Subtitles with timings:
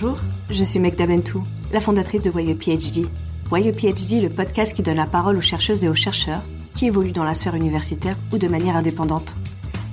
[0.00, 3.08] Bonjour, je suis Meg Daventou, la fondatrice de Voyeux PhD.
[3.48, 6.42] Voyeux PhD, le podcast qui donne la parole aux chercheuses et aux chercheurs
[6.76, 9.34] qui évoluent dans la sphère universitaire ou de manière indépendante.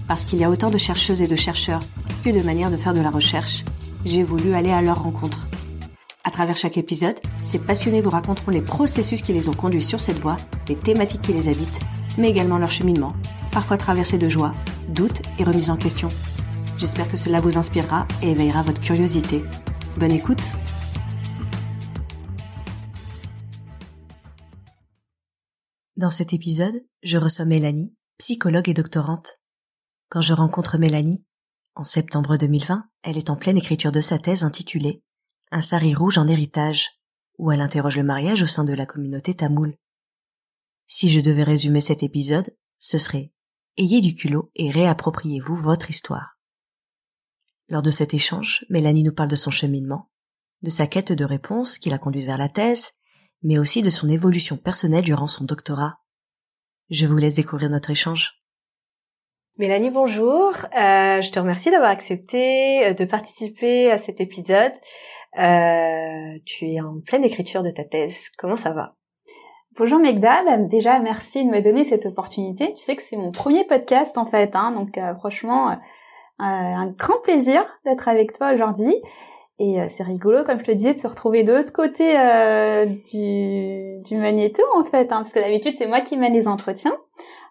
[0.08, 1.80] Parce qu'il y a autant de chercheuses et de chercheurs
[2.24, 3.66] que de manières de faire de la recherche,
[4.06, 5.48] j'ai voulu aller à leur rencontre.
[6.24, 10.00] À travers chaque épisode, ces passionnés vous raconteront les processus qui les ont conduits sur
[10.00, 10.38] cette voie,
[10.68, 11.82] les thématiques qui les habitent,
[12.20, 13.14] mais également leur cheminement,
[13.52, 14.54] parfois traversé de joie,
[14.88, 16.10] doutes et remises en question.
[16.78, 19.44] J'espère que cela vous inspirera et éveillera votre curiosité.
[19.98, 20.44] Bonne écoute
[25.96, 29.40] Dans cet épisode, je reçois Mélanie, psychologue et doctorante.
[30.10, 31.24] Quand je rencontre Mélanie,
[31.76, 35.02] en septembre 2020, elle est en pleine écriture de sa thèse intitulée
[35.52, 36.90] Un sari rouge en héritage,
[37.38, 39.78] où elle interroge le mariage au sein de la communauté tamoule.
[40.88, 43.32] Si je devais résumer cet épisode, ce serait
[43.78, 46.35] Ayez du culot et réappropriez-vous votre histoire.
[47.68, 50.10] Lors de cet échange, Mélanie nous parle de son cheminement,
[50.62, 52.92] de sa quête de réponse qui l'a conduite vers la thèse,
[53.42, 55.98] mais aussi de son évolution personnelle durant son doctorat.
[56.92, 58.44] Je vous laisse découvrir notre échange.
[59.58, 60.54] Mélanie, bonjour.
[60.78, 64.74] Euh, je te remercie d'avoir accepté euh, de participer à cet épisode.
[65.40, 68.16] Euh, tu es en pleine écriture de ta thèse.
[68.38, 68.96] Comment ça va?
[69.78, 72.74] Bonjour Megda, bah, déjà merci de me donner cette opportunité.
[72.76, 75.76] Tu sais que c'est mon premier podcast en fait, hein, donc franchement euh,
[76.40, 78.96] un grand plaisir d'être avec toi aujourd'hui.
[79.58, 82.86] Et euh, c'est rigolo, comme je te disais, de se retrouver de l'autre côté euh,
[82.86, 86.96] du, du magnéto, en fait, hein, parce que d'habitude, c'est moi qui mène les entretiens.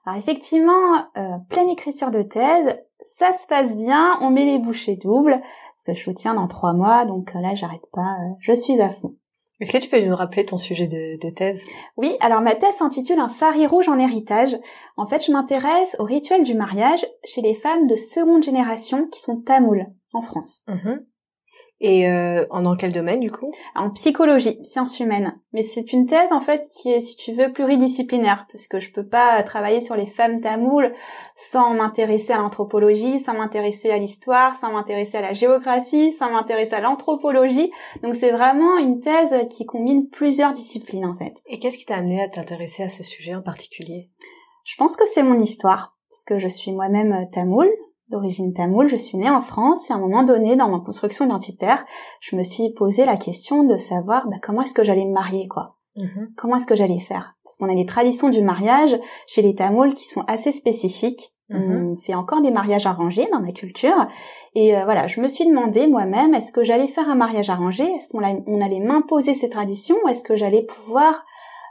[0.05, 4.97] Alors effectivement, euh, pleine écriture de thèse, ça se passe bien, on met les bouchées
[4.97, 8.91] doubles, parce que je soutiens dans trois mois, donc là, j'arrête pas, je suis à
[8.91, 9.15] fond.
[9.61, 11.63] Est-ce que tu peux nous rappeler ton sujet de, thèse?
[11.97, 14.57] Oui, alors ma thèse s'intitule Un sari rouge en héritage.
[14.97, 19.21] En fait, je m'intéresse au rituel du mariage chez les femmes de seconde génération qui
[19.21, 20.63] sont tamoules en France.
[20.67, 21.05] Mhm.
[21.87, 23.53] Et euh, dans quel domaine du coup?
[23.75, 25.39] En psychologie, sciences humaines.
[25.53, 28.91] Mais c'est une thèse en fait qui est, si tu veux, pluridisciplinaire, parce que je
[28.91, 30.95] peux pas travailler sur les femmes tamoules
[31.37, 36.73] sans m'intéresser à l'anthropologie, sans m'intéresser à l'histoire, sans m'intéresser à la géographie, sans m'intéresser
[36.73, 37.71] à l'anthropologie.
[38.03, 41.35] Donc c'est vraiment une thèse qui combine plusieurs disciplines en fait.
[41.45, 44.09] Et qu'est-ce qui t'a amené à t'intéresser à ce sujet en particulier?
[44.65, 47.71] Je pense que c'est mon histoire, parce que je suis moi-même tamoule,
[48.09, 51.25] d'origine tamoule, je suis née en France et à un moment donné dans ma construction
[51.25, 51.85] identitaire,
[52.21, 55.49] je me suis posé la question de savoir bah, comment est-ce que j'allais me marier
[55.49, 55.77] quoi.
[55.97, 56.33] Mhm.
[56.37, 57.35] Comment est-ce que j'allais faire?
[57.45, 61.31] Parce qu'on a des traditions du mariage chez les Tamouls qui sont assez spécifiques.
[61.51, 64.09] On fait encore des mariages arrangés dans ma culture.
[64.55, 67.85] Et euh, voilà, je me suis demandé moi-même, est-ce que j'allais faire un mariage arrangé?
[67.85, 69.97] Est-ce qu'on allait m'imposer ces traditions?
[70.05, 71.25] Ou est-ce que j'allais pouvoir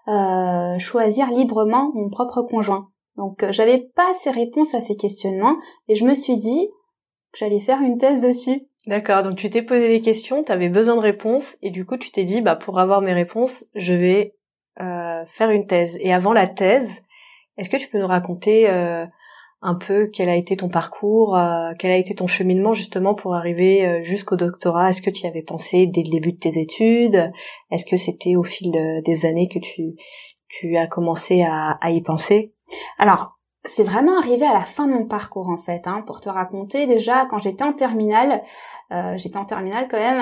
[0.07, 2.89] euh, choisir librement mon propre conjoint?
[3.17, 5.57] Donc euh, j'avais pas ces réponses à ces questionnements
[5.87, 6.67] et je me suis dit
[7.31, 8.67] que j'allais faire une thèse dessus.
[8.87, 11.97] D'accord, donc tu t'es posé des questions, tu avais besoin de réponses et du coup
[11.97, 14.35] tu t'es dit bah pour avoir mes réponses, je vais
[14.81, 15.97] euh, faire une thèse.
[16.01, 17.03] Et avant la thèse,
[17.57, 19.05] est-ce que tu peux nous raconter euh,
[19.61, 21.39] un peu quel a été ton parcours,
[21.79, 24.89] quel a été ton cheminement justement pour arriver jusqu'au doctorat?
[24.89, 27.31] Est-ce que tu y avais pensé dès le début de tes études?
[27.71, 28.71] Est-ce que c'était au fil
[29.05, 29.95] des années que tu
[30.49, 32.53] tu as commencé à, à y penser?
[32.97, 35.87] Alors, c'est vraiment arrivé à la fin de mon parcours en fait.
[35.87, 38.43] Hein, pour te raconter, déjà quand j'étais en terminale,
[38.91, 40.17] euh, j'étais en terminale quand même.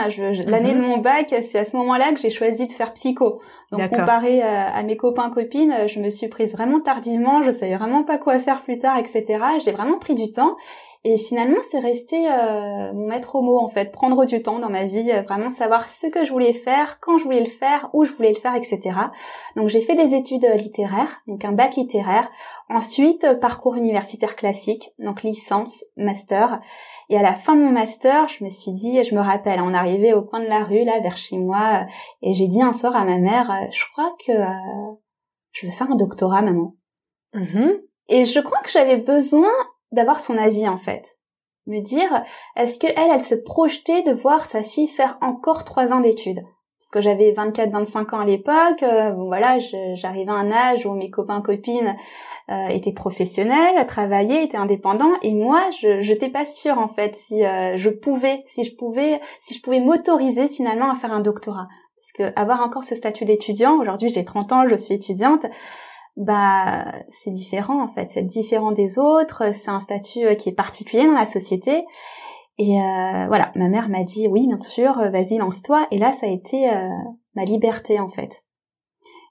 [0.46, 0.82] L'année mhm.
[0.82, 3.42] de mon bac, c'est à ce moment-là que j'ai choisi de faire psycho.
[3.72, 7.42] Donc comparé euh, à mes copains copines, je me suis prise vraiment tardivement.
[7.42, 9.26] Je savais vraiment pas quoi faire plus tard, etc.
[9.64, 10.56] J'ai vraiment pris du temps.
[11.04, 14.86] Et finalement, c'est resté euh, mon maître mot en fait, prendre du temps dans ma
[14.86, 18.06] vie, euh, vraiment savoir ce que je voulais faire, quand je voulais le faire, où
[18.06, 18.80] je voulais le faire, etc.
[19.56, 22.30] Donc j'ai fait des études euh, littéraires, donc un bac littéraire.
[22.70, 26.62] Ensuite, parcours universitaire classique, donc licence, master.
[27.10, 29.74] Et à la fin de mon master, je me suis dit, je me rappelle, on
[29.74, 31.84] arrivait au coin de la rue, là, vers chez moi,
[32.22, 34.32] et j'ai dit un soir à ma mère, je crois que
[35.52, 36.76] je veux faire un doctorat, maman.
[37.34, 37.82] Mm-hmm.
[38.08, 39.52] Et je crois que j'avais besoin
[39.92, 41.18] d'avoir son avis en fait.
[41.68, 42.24] Me dire,
[42.56, 46.42] est-ce que elle, elle se projetait de voir sa fille faire encore trois ans d'études?
[46.82, 49.60] Parce que j'avais 24-25 ans à l'époque, euh, bon voilà,
[49.94, 51.96] j'arrivais à un âge où mes copains copines
[52.50, 57.46] euh, étaient professionnels, travaillaient, étaient indépendants, et moi, je n'étais pas sûre en fait si
[57.46, 61.68] euh, je pouvais, si je pouvais, si je pouvais m'autoriser finalement à faire un doctorat.
[61.98, 65.46] Parce que avoir encore ce statut d'étudiant, aujourd'hui j'ai 30 ans, je suis étudiante,
[66.18, 70.56] bah c'est différent en fait, c'est différent des autres, c'est un statut euh, qui est
[70.56, 71.86] particulier dans la société.
[72.58, 75.88] Et euh, voilà, ma mère m'a dit oui bien sûr, euh, vas-y lance-toi.
[75.92, 76.70] Et là ça a été
[77.36, 78.44] ma liberté en fait.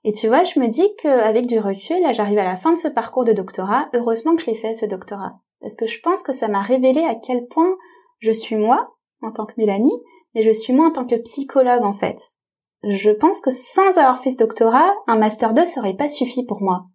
[0.03, 2.79] Et tu vois, je me dis qu'avec du recul, là j'arrive à la fin de
[2.79, 5.35] ce parcours de doctorat, heureusement que je l'ai fait ce doctorat.
[5.61, 7.77] Parce que je pense que ça m'a révélé à quel point
[8.19, 10.01] je suis moi, en tant que Mélanie,
[10.35, 12.33] mais je suis moi en tant que psychologue en fait.
[12.83, 16.45] Je pense que sans avoir fait ce doctorat, un master 2 ça aurait pas suffi
[16.45, 16.87] pour moi.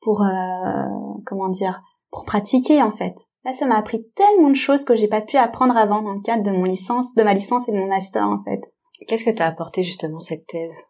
[0.00, 0.84] Pour euh,
[1.24, 1.80] comment dire,
[2.10, 3.14] pour pratiquer en fait.
[3.44, 6.22] Là, ça m'a appris tellement de choses que j'ai pas pu apprendre avant dans le
[6.22, 8.60] cadre de mon licence, de ma licence et de mon master en fait.
[9.06, 10.86] Qu'est-ce que t'as apporté justement cette thèse?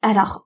[0.00, 0.45] Alors,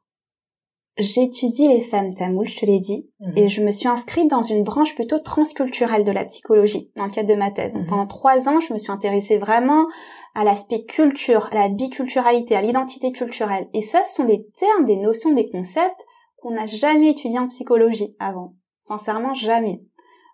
[0.97, 3.33] j'étudie les femmes tamoules, je te l'ai dit, Mhm.
[3.37, 7.11] et je me suis inscrite dans une branche plutôt transculturelle de la psychologie dans le
[7.11, 7.73] cadre de ma thèse.
[7.73, 7.89] Donc, Mhm.
[7.89, 9.87] pendant trois ans, je me suis intéressée vraiment
[10.35, 13.69] à l'aspect culture, à la biculturalité, à l'identité culturelle.
[13.75, 16.05] Et ça, ce sont des termes, des notions, des concepts
[16.43, 18.55] qu'on n'a jamais étudiés en psychologie avant.
[18.83, 19.83] Sincèrement, jamais.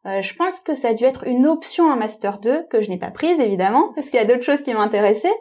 [0.06, 2.90] Euh, je pense que ça a dû être une option en master 2 que je
[2.90, 5.34] n'ai pas prise évidemment parce qu'il y a d'autres choses qui m'intéressaient.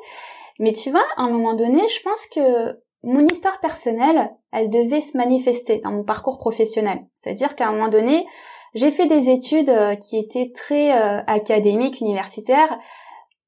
[0.58, 5.00] Mais tu vois, à un moment donné, je pense que mon histoire personnelle, elle devait
[5.00, 7.06] se manifester dans mon parcours professionnel.
[7.16, 8.26] C'est-à-dire qu'à un moment donné,
[8.74, 12.78] j'ai fait des études euh, qui étaient très euh, académiques, universitaires,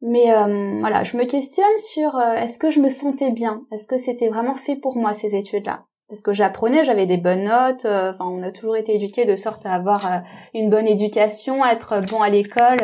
[0.01, 3.88] mais euh, voilà, je me questionne sur euh, est-ce que je me sentais bien, est-ce
[3.88, 5.86] que c'était vraiment fait pour moi ces études-là?
[6.07, 9.65] Parce que j'apprenais, j'avais des bonnes notes, enfin on a toujours été éduqués de sorte
[9.65, 10.21] à avoir
[10.54, 12.77] une bonne éducation, être bon à l'école,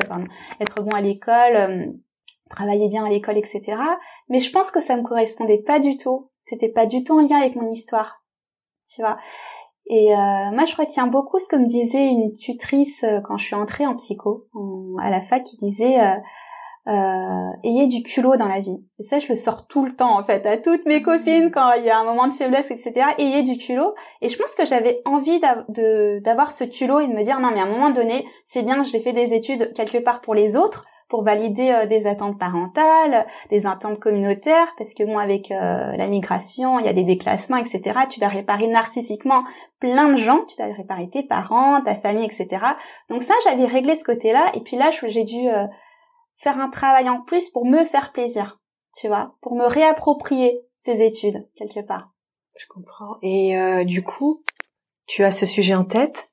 [0.60, 1.94] être bon à l'école,
[2.56, 3.78] travailler bien à l'école, etc.
[4.30, 6.30] Mais je pense que ça me correspondait pas du tout.
[6.40, 8.24] C'était pas du tout en lien avec mon histoire,
[8.88, 9.18] tu vois.
[9.88, 13.46] Et euh, moi, je retiens beaucoup ce que me disait une tutrice euh, quand je
[13.46, 14.48] suis entrée en psycho
[15.02, 16.16] à la fac, qui disait euh,
[16.88, 18.86] euh, ayez du culot dans la vie.
[19.00, 21.74] Et ça, je le sors tout le temps en fait à toutes mes copines quand
[21.74, 23.08] il y a un moment de faiblesse, etc.
[23.18, 23.94] Ayez du culot.
[24.22, 25.40] Et je pense que j'avais envie
[26.22, 28.84] d'avoir ce culot et de me dire non, mais à un moment donné, c'est bien,
[28.84, 33.26] j'ai fait des études quelque part pour les autres pour valider euh, des attentes parentales,
[33.50, 37.58] des attentes communautaires, parce que moi, avec euh, la migration, il y a des déclassements,
[37.58, 38.00] etc.
[38.10, 39.44] Tu dois réparer narcissiquement
[39.80, 42.66] plein de gens, tu dois réparer tes parents, ta famille, etc.
[43.10, 45.66] Donc ça, j'avais réglé ce côté-là, et puis là, j'ai dû euh,
[46.36, 48.60] faire un travail en plus pour me faire plaisir,
[48.96, 52.12] tu vois, pour me réapproprier ces études, quelque part.
[52.60, 53.18] Je comprends.
[53.22, 54.44] Et euh, du coup,
[55.06, 56.32] tu as ce sujet en tête,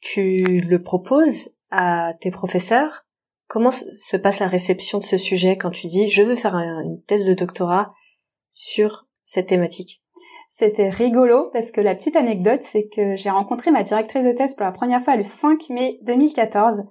[0.00, 3.05] tu le proposes à tes professeurs?
[3.48, 6.54] Comment se se passe la réception de ce sujet quand tu dis je veux faire
[6.54, 7.92] un- une thèse de doctorat
[8.50, 10.02] sur cette thématique?
[10.50, 14.54] C'était rigolo parce que la petite anecdote, c'est que j'ai rencontré ma directrice de thèse
[14.54, 16.84] pour la première fois le 5 mai 2014.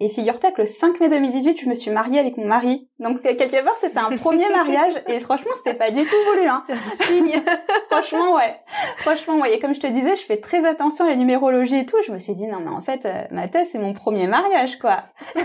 [0.00, 2.88] Et figure-toi que le 5 mai 2018, je me suis mariée avec mon mari.
[3.00, 6.46] Donc quelque part, c'était un premier mariage et franchement, c'était pas du tout voulu.
[6.46, 6.64] Hein.
[7.90, 8.56] franchement, ouais.
[8.98, 9.54] Franchement, ouais.
[9.54, 11.96] Et comme je te disais, je fais très attention à la numérologie et tout.
[12.06, 14.78] Je me suis dit non, mais en fait, euh, ma thèse c'est mon premier mariage,
[14.78, 15.00] quoi.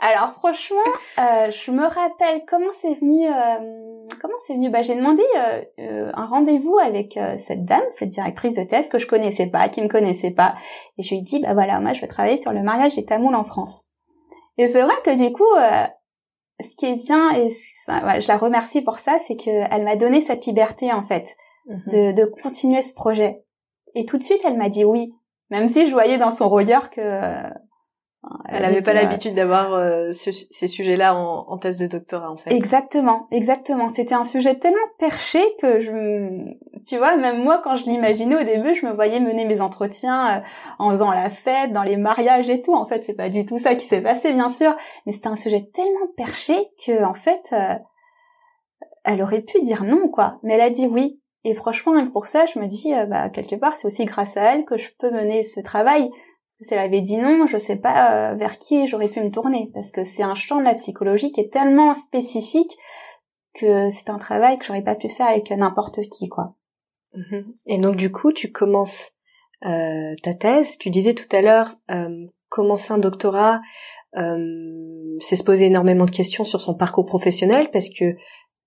[0.00, 0.78] Alors franchement,
[1.18, 3.26] euh, je me rappelle comment c'est venu.
[3.26, 4.70] euh, comment c'est venu?
[4.70, 8.88] Bah, j'ai demandé euh, euh, un rendez-vous avec euh, cette dame, cette directrice de thèse
[8.88, 10.54] que je connaissais pas, qui me connaissait pas,
[10.98, 13.04] et je lui ai dit bah voilà, moi je vais travailler sur le mariage des
[13.04, 13.86] Tamouls en France.
[14.58, 15.86] Et c'est vrai que du coup, euh,
[16.60, 17.50] ce qui est bien et
[17.88, 21.36] ouais, je la remercie pour ça, c'est que elle m'a donné cette liberté en fait
[21.66, 23.42] de, de continuer ce projet.
[23.94, 25.14] Et tout de suite, elle m'a dit oui,
[25.50, 27.50] même si je voyais dans son regard que euh,
[28.48, 32.36] Elle n'avait pas l'habitude d'avoir euh, ce- ces sujets-là en, en thèse de doctorat en
[32.36, 32.52] fait.
[32.54, 33.88] Exactement, exactement.
[33.88, 36.44] C'était un sujet tellement perché que je,
[36.86, 40.38] tu vois, même moi quand je l'imaginais au début, je me voyais mener mes entretiens
[40.38, 40.40] euh,
[40.78, 42.74] en faisant la fête, dans les mariages et tout.
[42.74, 44.74] En fait, c'est pas du tout ça qui s'est passé, bien sûr,
[45.06, 47.74] mais c'était un sujet tellement perché que, en fait, euh,
[49.04, 50.38] elle aurait pu dire non, quoi.
[50.42, 51.20] Mais elle a dit oui.
[51.46, 54.38] Et franchement, même pour ça, je me dis, euh, bah quelque part, c'est aussi grâce
[54.38, 56.10] à elle que je peux mener ce travail.
[56.54, 59.20] Parce que si elle avait dit non, je sais pas euh, vers qui j'aurais pu
[59.20, 59.70] me tourner.
[59.74, 62.76] Parce que c'est un champ de la psychologie qui est tellement spécifique
[63.54, 66.54] que c'est un travail que j'aurais pas pu faire avec n'importe qui, quoi.
[67.14, 67.54] Mhm.
[67.66, 69.12] Et donc du coup, tu commences
[69.64, 70.78] euh, ta thèse.
[70.78, 73.60] Tu disais tout à l'heure, euh, commencer un doctorat,
[74.16, 78.14] euh, c'est se poser énormément de questions sur son parcours professionnel parce que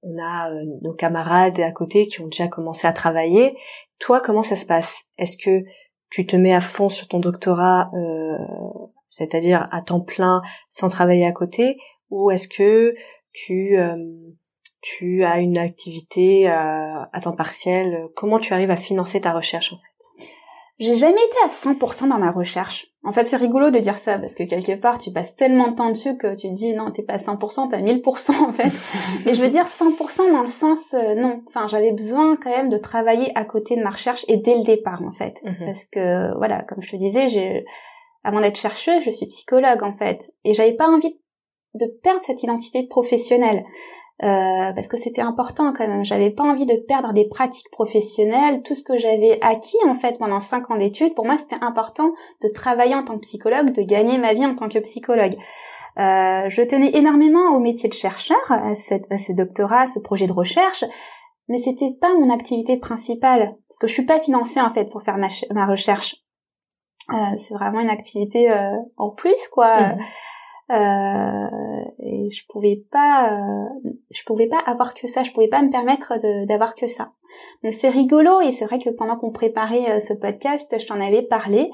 [0.04, 0.52] on a
[0.84, 3.58] nos camarades à côté qui ont déjà commencé à travailler.
[4.00, 5.04] Toi, comment ça se passe?
[5.18, 5.64] Est-ce que
[6.10, 8.38] tu te mets à fond sur ton doctorat, euh,
[9.10, 11.78] c'est-à-dire à temps plein, sans travailler à côté,
[12.10, 12.96] ou est-ce que
[13.34, 13.98] tu euh,
[14.82, 16.52] tu as une activité euh,
[17.12, 18.08] à temps partiel?
[18.16, 19.74] Comment tu arrives à financer ta recherche
[20.80, 22.88] J'ai jamais été à 100% dans ma recherche.
[23.04, 25.76] En fait, c'est rigolo de dire ça parce que quelque part, tu passes tellement de
[25.76, 28.72] temps dessus que tu te dis non, t'es pas à 100%, t'as 1000% en fait.
[29.26, 31.42] Mais je veux dire 100% dans le sens euh, non.
[31.48, 34.64] Enfin, j'avais besoin quand même de travailler à côté de ma recherche et dès le
[34.64, 35.66] départ en fait, Mhm.
[35.66, 37.66] parce que voilà, comme je te disais, j'ai
[38.24, 41.18] avant d'être chercheuse, je suis psychologue en fait, et j'avais pas envie
[41.76, 43.64] de perdre cette identité professionnelle.
[44.24, 46.04] Euh, parce que c'était important quand même.
[46.04, 50.18] J'avais pas envie de perdre des pratiques professionnelles, tout ce que j'avais acquis en fait
[50.18, 51.14] pendant cinq ans d'études.
[51.14, 54.56] Pour moi, c'était important de travailler en tant que psychologue, de gagner ma vie en
[54.56, 55.36] tant que psychologue.
[56.00, 60.34] Euh, je tenais énormément au métier de chercheur, à, ce doctorat, à ce projet de
[60.34, 60.84] recherche,
[61.48, 65.02] mais c'était pas mon activité principale parce que je suis pas financée en fait pour
[65.02, 66.18] faire ma, ma recherche.
[67.14, 69.80] Euh, c'est vraiment une activité euh, en plus quoi.
[69.80, 70.00] Mmh.
[70.70, 75.62] Euh, et je pouvais pas, euh, je pouvais pas avoir que ça, je pouvais pas
[75.62, 76.14] me permettre
[76.46, 77.12] d'avoir que ça.
[77.64, 81.00] Donc c'est rigolo et c'est vrai que pendant qu'on préparait euh, ce podcast, je t'en
[81.00, 81.70] avais parlé.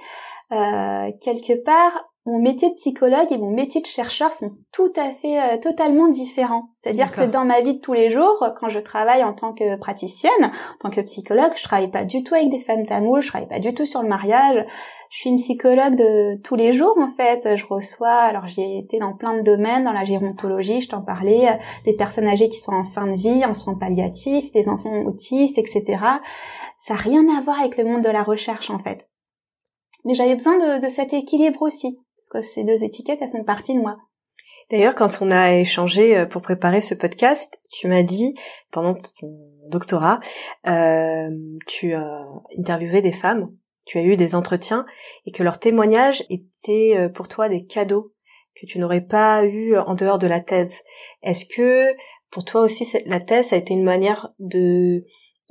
[0.52, 5.42] quelque part, mon métier de psychologue et mon métier de chercheur sont tout à fait
[5.42, 6.70] euh, totalement différents.
[6.78, 9.76] C'est-à-dire que dans ma vie de tous les jours, quand je travaille en tant que
[9.76, 13.28] praticienne, en tant que psychologue, je travaille pas du tout avec des femmes tamoules, je
[13.28, 14.66] travaille pas du tout sur le mariage.
[15.10, 17.58] Je suis une psychologue de tous les jours en fait.
[17.58, 21.50] Je reçois, alors j'ai été dans plein de domaines, dans la gérontologie, je t'en parlais,
[21.50, 25.04] euh, des personnes âgées qui sont en fin de vie, en soins palliatifs, des enfants
[25.06, 25.84] autistes, etc.
[26.78, 29.10] Ça n'a rien à voir avec le monde de la recherche en fait.
[30.06, 32.00] Mais j'avais besoin de, de cet équilibre aussi
[32.32, 33.98] parce que ces deux étiquettes, elles font partie de moi.
[34.72, 38.34] D'ailleurs, quand on a échangé euh, pour préparer ce podcast, tu m'as dit,
[38.72, 39.38] pendant ton
[39.70, 40.20] doctorat,
[40.68, 41.30] euh,
[41.68, 42.26] tu as
[42.58, 43.52] interviewé des femmes,
[43.86, 44.86] tu as eu des entretiens,
[45.26, 48.14] et que leurs témoignages étaient euh, pour toi des cadeaux
[48.56, 50.82] que tu n'aurais pas eu en dehors de la thèse.
[51.24, 51.94] Est-ce que
[52.30, 55.04] pour toi aussi la thèse a été une manière de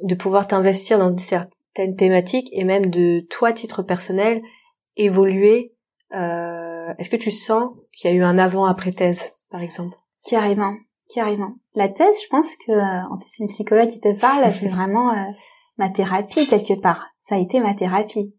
[0.02, 4.41] de pouvoir t'investir dans certaines thématiques et même de toi titre personnel
[4.97, 5.75] évoluer
[6.14, 6.62] euh,
[6.99, 9.97] est-ce que tu sens qu'il y a eu un avant-après thèse, par exemple?
[10.29, 10.75] Carrément,
[11.15, 11.55] carrément.
[11.75, 14.69] La thèse, je pense que, euh, en plus, c'est une psychologue qui te parle, c'est
[14.69, 15.31] vraiment euh,
[15.79, 17.09] ma thérapie quelque part.
[17.19, 18.35] Ça a été ma thérapie.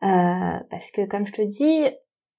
[0.00, 1.84] parce que, comme je te dis,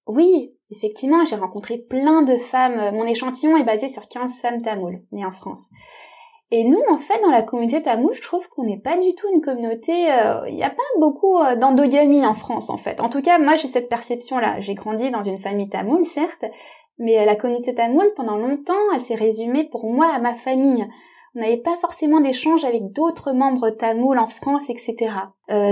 [0.07, 2.95] oui, effectivement, j'ai rencontré plein de femmes.
[2.95, 5.69] Mon échantillon est basé sur 15 femmes tamoules nées en France.
[6.51, 9.27] Et nous, en fait, dans la communauté tamoule, je trouve qu'on n'est pas du tout
[9.33, 10.11] une communauté.
[10.11, 13.01] Euh, il n'y a pas beaucoup euh, d'endogamie en France, en fait.
[13.01, 14.59] En tout cas, moi, j'ai cette perception-là.
[14.59, 16.45] J'ai grandi dans une famille tamoule, certes,
[16.99, 20.85] mais euh, la communauté tamoule, pendant longtemps, elle s'est résumée pour moi à ma famille.
[21.35, 25.11] On n'avait pas forcément d'échanges avec d'autres membres tamouls en France, etc.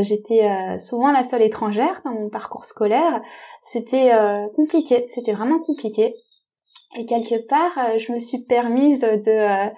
[0.02, 3.22] J'étais souvent la seule étrangère dans mon parcours scolaire.
[3.62, 4.12] C'était
[4.58, 6.16] compliqué, c'était vraiment compliqué.
[6.96, 9.70] Et quelque part, je me suis permise de euh,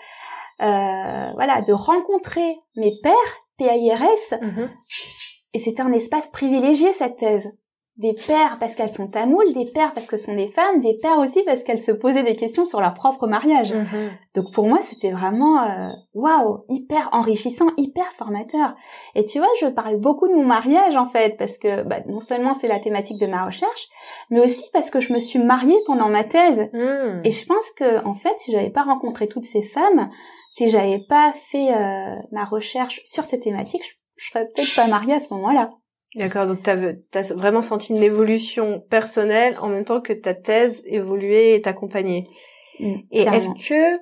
[0.60, 3.14] voilà, de rencontrer mes pères,
[3.58, 4.70] PAIRS, mhm.
[5.54, 7.54] et c'était un espace privilégié cette thèse
[7.98, 10.98] des pères parce qu'elles sont tamoules, des pères parce que ce sont des femmes, des
[11.02, 13.74] pères aussi parce qu'elles se posaient des questions sur leur propre mariage.
[13.74, 14.12] Mhm.
[14.36, 18.76] Donc pour moi, c'était vraiment euh, waouh, hyper enrichissant, hyper formateur.
[19.16, 22.20] Et tu vois, je parle beaucoup de mon mariage en fait parce que bah, non
[22.20, 23.88] seulement c'est la thématique de ma recherche,
[24.30, 26.70] mais aussi parce que je me suis mariée pendant ma thèse.
[26.74, 27.22] Hmm.
[27.24, 30.10] Et je pense que en fait, si j'avais pas rencontré toutes ces femmes,
[30.50, 34.88] si j'avais pas fait euh, ma recherche sur ces thématiques, je, je serais peut-être pas
[34.88, 35.70] mariée à ce moment-là.
[36.16, 40.82] D'accord, donc tu as, vraiment senti une évolution personnelle en même temps que ta thèse
[40.86, 42.24] évoluait et t'accompagnait.
[42.80, 44.00] Mm, et est-ce que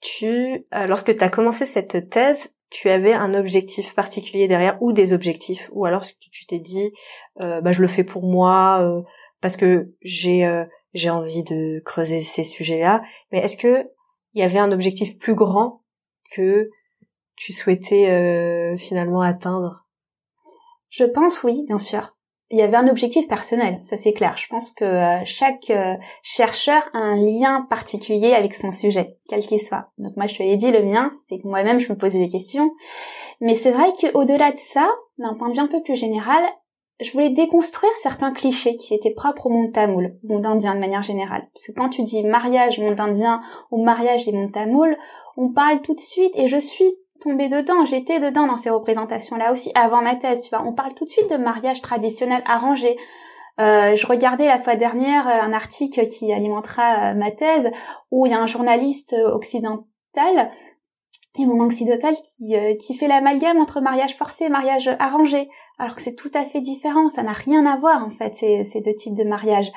[0.00, 4.92] tu, euh, lorsque tu as commencé cette thèse, tu avais un objectif particulier derrière ou
[4.92, 5.68] des objectifs?
[5.72, 6.92] Ou alors tu t'es dit
[7.40, 9.02] euh, bah je le fais pour moi euh,
[9.40, 13.02] parce que j'ai j'ai envie de creuser ces sujets-là.
[13.32, 13.84] Mais est-ce que
[14.34, 15.82] il y avait un objectif plus grand
[16.30, 16.68] que
[17.36, 19.87] tu souhaitais finalement atteindre?
[20.90, 22.14] Je pense oui, bien sûr.
[22.50, 24.34] Il y avait un objectif personnel, ça c'est clair.
[24.38, 29.40] Je pense que euh, chaque euh, chercheur a un lien particulier avec son sujet, quel
[29.40, 29.90] qu'il soit.
[29.98, 32.30] Donc moi je te l'ai dit, le mien, c'était que moi-même je me posais des
[32.30, 32.70] questions.
[33.42, 36.42] Mais c'est vrai qu'au-delà de ça, d'un point de vue un peu plus général,
[37.00, 40.80] je voulais déconstruire certains clichés qui étaient propres au monde tamoul, au monde indien de
[40.80, 41.48] manière générale.
[41.52, 43.40] Parce que quand tu dis mariage monde indien
[43.70, 44.96] ou mariage des mondes tamoul,
[45.36, 49.52] on parle tout de suite, et je suis tombée dedans, j'étais dedans dans ces représentations-là
[49.52, 50.64] aussi avant ma thèse, tu vois.
[50.66, 52.96] On parle tout de suite de mariage traditionnel arrangé.
[53.60, 57.70] Euh, je regardais la fois dernière euh, un article qui alimentera euh, ma thèse
[58.12, 60.50] où il y a un journaliste occidental
[61.40, 65.48] et mon occidental qui, qui fait l'amalgame entre mariage forcé et mariage arrangé,
[65.78, 68.64] alors que c'est tout à fait différent, ça n'a rien à voir en fait ces,
[68.64, 69.70] ces deux types de mariage.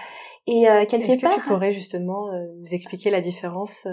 [0.48, 3.86] Et quelque Est-ce que tu pourrais justement nous expliquer la différence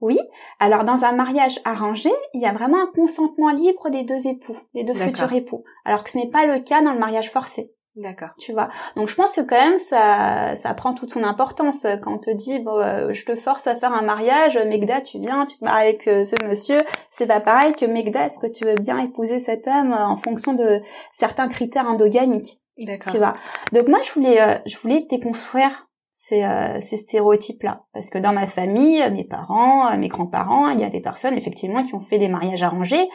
[0.00, 0.18] oui.
[0.60, 4.56] Alors dans un mariage arrangé, il y a vraiment un consentement libre des deux époux,
[4.74, 5.64] des deux futurs époux.
[5.84, 7.72] Alors que ce n'est pas le cas dans le mariage forcé.
[7.96, 8.28] D'accord.
[8.38, 8.68] Tu vois.
[8.96, 12.30] Donc je pense que quand même ça ça prend toute son importance quand on te
[12.30, 15.64] dit bon euh, je te force à faire un mariage, Megda tu viens, tu te
[15.64, 18.98] maries avec euh, ce monsieur, c'est pas pareil que Megda est-ce que tu veux bien
[18.98, 22.60] épouser cet homme en fonction de certains critères endogamiques.
[22.78, 23.12] D'accord.
[23.12, 23.34] Tu vois.
[23.72, 25.87] Donc moi je voulais euh, je voulais déconstruire
[26.20, 27.84] ces, euh, ces stéréotypes-là.
[27.92, 31.84] Parce que dans ma famille, mes parents, mes grands-parents, il y a des personnes effectivement
[31.84, 33.08] qui ont fait des mariages arrangés.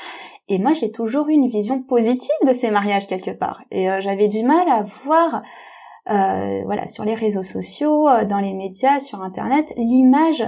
[0.48, 3.62] Et moi, j'ai toujours eu une vision positive de ces mariages quelque part.
[3.72, 5.44] Et j'avais du mal à voir,
[6.06, 10.46] voilà, sur les réseaux sociaux, dans les médias, sur Internet, l'image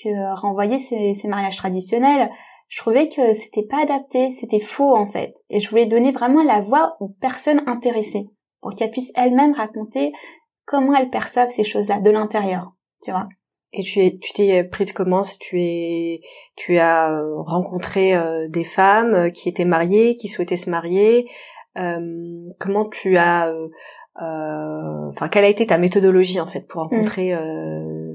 [0.00, 2.30] que renvoyaient ces, mariages traditionnels
[2.68, 5.34] je trouvais que c'était pas adapté, c'était faux en fait.
[5.50, 8.30] Et je voulais donner vraiment la voix aux personnes intéressées
[8.60, 10.12] pour qu'elles puissent elles-mêmes raconter
[10.70, 12.72] comment elles perçoivent ces choses-là de l'intérieur,
[13.02, 13.28] tu vois.
[13.72, 16.20] Et tu es, tu t'es prise comment Tu es,
[16.54, 21.28] tu as euh, rencontré euh, des femmes euh, qui étaient mariées, qui souhaitaient se marier.
[21.76, 23.52] Euh, comment tu as,
[24.16, 28.14] enfin, quelle a été ta méthodologie en fait pour rencontrer euh,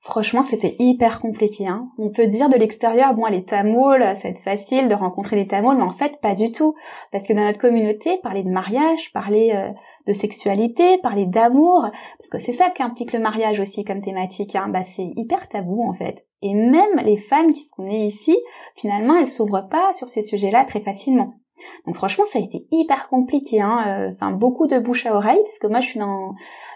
[0.00, 1.66] Franchement, c'était hyper compliqué.
[1.66, 1.88] Hein.
[1.98, 5.46] On peut dire de l'extérieur, bon, les tamouls, ça va être facile de rencontrer des
[5.46, 6.74] tamouls, mais en fait, pas du tout.
[7.12, 9.70] Parce que dans notre communauté, parler de mariage, parler euh,
[10.06, 11.86] de sexualité, parler d'amour,
[12.18, 15.82] parce que c'est ça qu'implique le mariage aussi comme thématique, hein, bah, c'est hyper tabou
[15.88, 16.26] en fait.
[16.42, 18.36] Et même les femmes qui sont nées ici,
[18.74, 21.39] finalement, elles s'ouvrent pas sur ces sujets-là très facilement.
[21.86, 23.60] Donc franchement, ça a été hyper compliqué.
[23.60, 23.84] Hein.
[23.86, 26.34] Euh, enfin, beaucoup de bouche à oreille, parce que moi, je suis dans,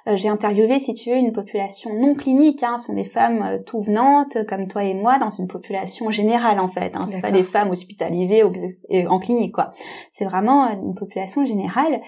[0.09, 2.63] euh, j'ai interviewé, si tu veux, une population non clinique.
[2.63, 2.79] Hein.
[2.79, 6.61] Ce sont des femmes euh, tout venantes, comme toi et moi, dans une population générale
[6.61, 6.95] en fait.
[6.95, 7.05] Hein.
[7.07, 9.73] C'est pas des femmes hospitalisées en clinique, quoi.
[10.11, 12.01] C'est vraiment une population générale.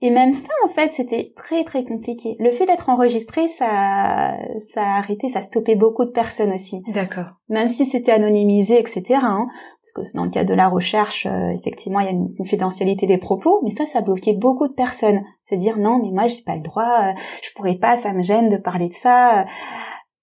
[0.00, 2.36] Et même ça, en fait, c'était très très compliqué.
[2.38, 6.82] Le fait d'être enregistré, ça, ça a arrêté, ça a stoppé beaucoup de personnes aussi.
[6.88, 7.26] D'accord.
[7.48, 9.20] Même si c'était anonymisé, etc.
[9.22, 9.46] Hein,
[9.80, 13.06] parce que dans le cadre de la recherche, euh, effectivement, il y a une confidentialité
[13.06, 15.22] des propos, mais ça, ça bloquait beaucoup de personnes.
[15.42, 18.22] Se dire non, mais moi, j'ai pas le droit, euh, je pourrais pas, ça me
[18.22, 19.46] gêne de parler de ça,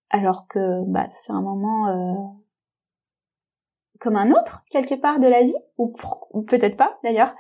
[0.10, 2.14] alors que bah, c'est un moment euh,
[4.00, 5.92] comme un autre quelque part de la vie, ou
[6.48, 7.34] peut-être pas d'ailleurs.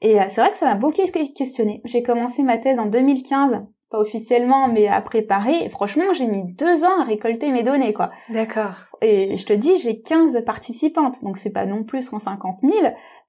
[0.00, 1.02] Et euh, c'est vrai que ça m'a beaucoup
[1.34, 1.80] questionné.
[1.84, 5.64] J'ai commencé ma thèse en 2015, pas officiellement, mais à préparer.
[5.64, 8.10] Et franchement, j'ai mis deux ans à récolter mes données, quoi.
[8.28, 8.74] D'accord.
[9.00, 12.74] Et je te dis, j'ai 15 participantes, donc c'est pas non plus 150 000,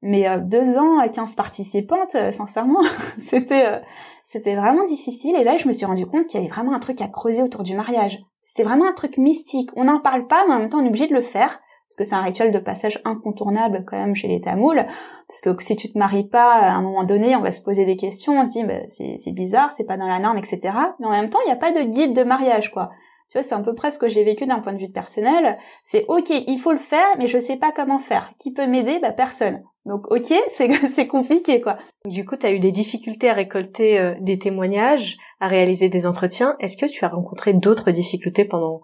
[0.02, 2.82] mais euh, deux ans, 15 participantes, euh, sincèrement,
[3.18, 3.82] c'était
[4.24, 5.36] c'était vraiment difficile.
[5.36, 7.42] Et là, je me suis rendu compte qu'il y avait vraiment un truc à creuser
[7.42, 8.20] autour du mariage.
[8.44, 9.72] C'était vraiment un truc mystique.
[9.76, 11.98] On n'en parle pas, mais en même temps, on est obligé de le faire parce
[11.98, 14.86] que c'est un rituel de passage incontournable quand même chez les Tamouls,
[15.28, 17.86] parce que si tu te maries pas à un moment donné, on va se poser
[17.86, 20.60] des questions, on se dit bah, c'est bizarre, c'est pas dans la norme, etc.
[21.00, 22.92] Mais en même temps, il n'y a pas de guide de mariage, quoi.
[23.30, 25.60] Tu vois, c'est un peu près ce que j'ai vécu d'un point de vue personnel.
[25.84, 28.32] C'est ok, il faut le faire, mais je sais pas comment faire.
[28.40, 29.00] Qui peut m'aider?
[29.00, 29.64] Bah personne.
[29.86, 31.78] Donc ok, c'est c'est compliqué quoi.
[32.06, 36.08] Du coup, tu as eu des difficultés à récolter euh, des témoignages, à réaliser des
[36.08, 36.56] entretiens.
[36.60, 38.82] Est-ce que tu as rencontré d'autres difficultés pendant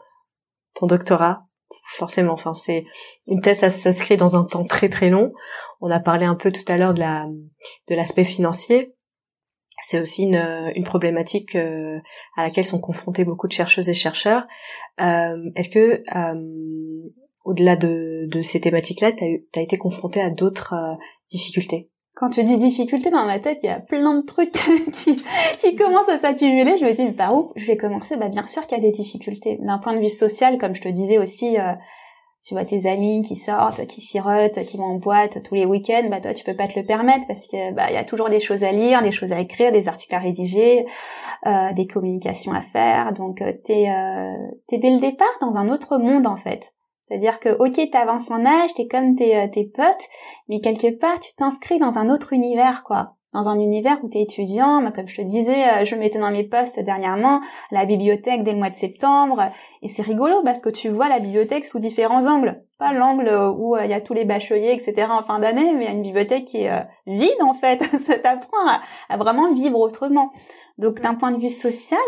[0.75, 1.45] ton doctorat?
[1.83, 2.33] Forcément.
[2.33, 2.85] Enfin, c'est
[3.27, 5.31] une thèse, ça s'inscrit dans un temps très très long.
[5.81, 7.27] On a parlé un peu tout à l'heure de la
[7.89, 8.93] de l'aspect financier.
[9.83, 11.99] C'est aussi une, une problématique euh,
[12.37, 14.47] à laquelle sont confrontés beaucoup de chercheuses et chercheurs.
[15.01, 17.11] Euh, est-ce que euh,
[17.43, 20.73] au-delà de, de ces thématiques-là, tu as, as, été confronté à d'autres
[21.29, 21.91] difficultés?
[22.15, 24.51] Quand tu dis difficulté dans ma tête, il y a plein de trucs
[24.93, 25.23] qui,
[25.59, 26.77] qui commencent à s'accumuler.
[26.77, 28.83] Je me dis, mais par où je vais commencer Bah bien sûr qu'il y a
[28.83, 29.57] des difficultés.
[29.61, 31.73] D'un point de vue social, comme je te disais aussi, euh,
[32.45, 36.07] tu vois tes amis qui sortent, qui sirotent, qui vont en boîte tous les week-ends,
[36.11, 38.29] bah toi tu peux pas te le permettre parce que bah il y a toujours
[38.29, 40.85] des choses à lire, des choses à écrire, des articles à rédiger,
[41.47, 43.13] euh, des communications à faire.
[43.13, 44.35] Donc euh, t'es euh,
[44.67, 46.74] t'es dès le départ dans un autre monde en fait.
[47.07, 50.07] C'est-à-dire que, ok, t'avances en âge, t'es comme tes, euh, tes potes,
[50.49, 53.13] mais quelque part, tu t'inscris dans un autre univers, quoi.
[53.33, 56.31] Dans un univers où t'es étudiant, moi, comme je te disais, euh, je mettais dans
[56.31, 59.49] mes postes dernièrement la bibliothèque dès le mois de septembre,
[59.81, 62.63] et c'est rigolo parce que tu vois la bibliothèque sous différents angles.
[62.79, 65.07] Pas l'angle où euh, il y a tous les bacheliers, etc.
[65.11, 67.83] en fin d'année, mais une bibliothèque qui est vide, en fait.
[67.99, 68.57] Ça t'apprend
[69.09, 70.31] à vraiment vivre autrement.
[70.77, 71.99] Donc, d'un point de vue social,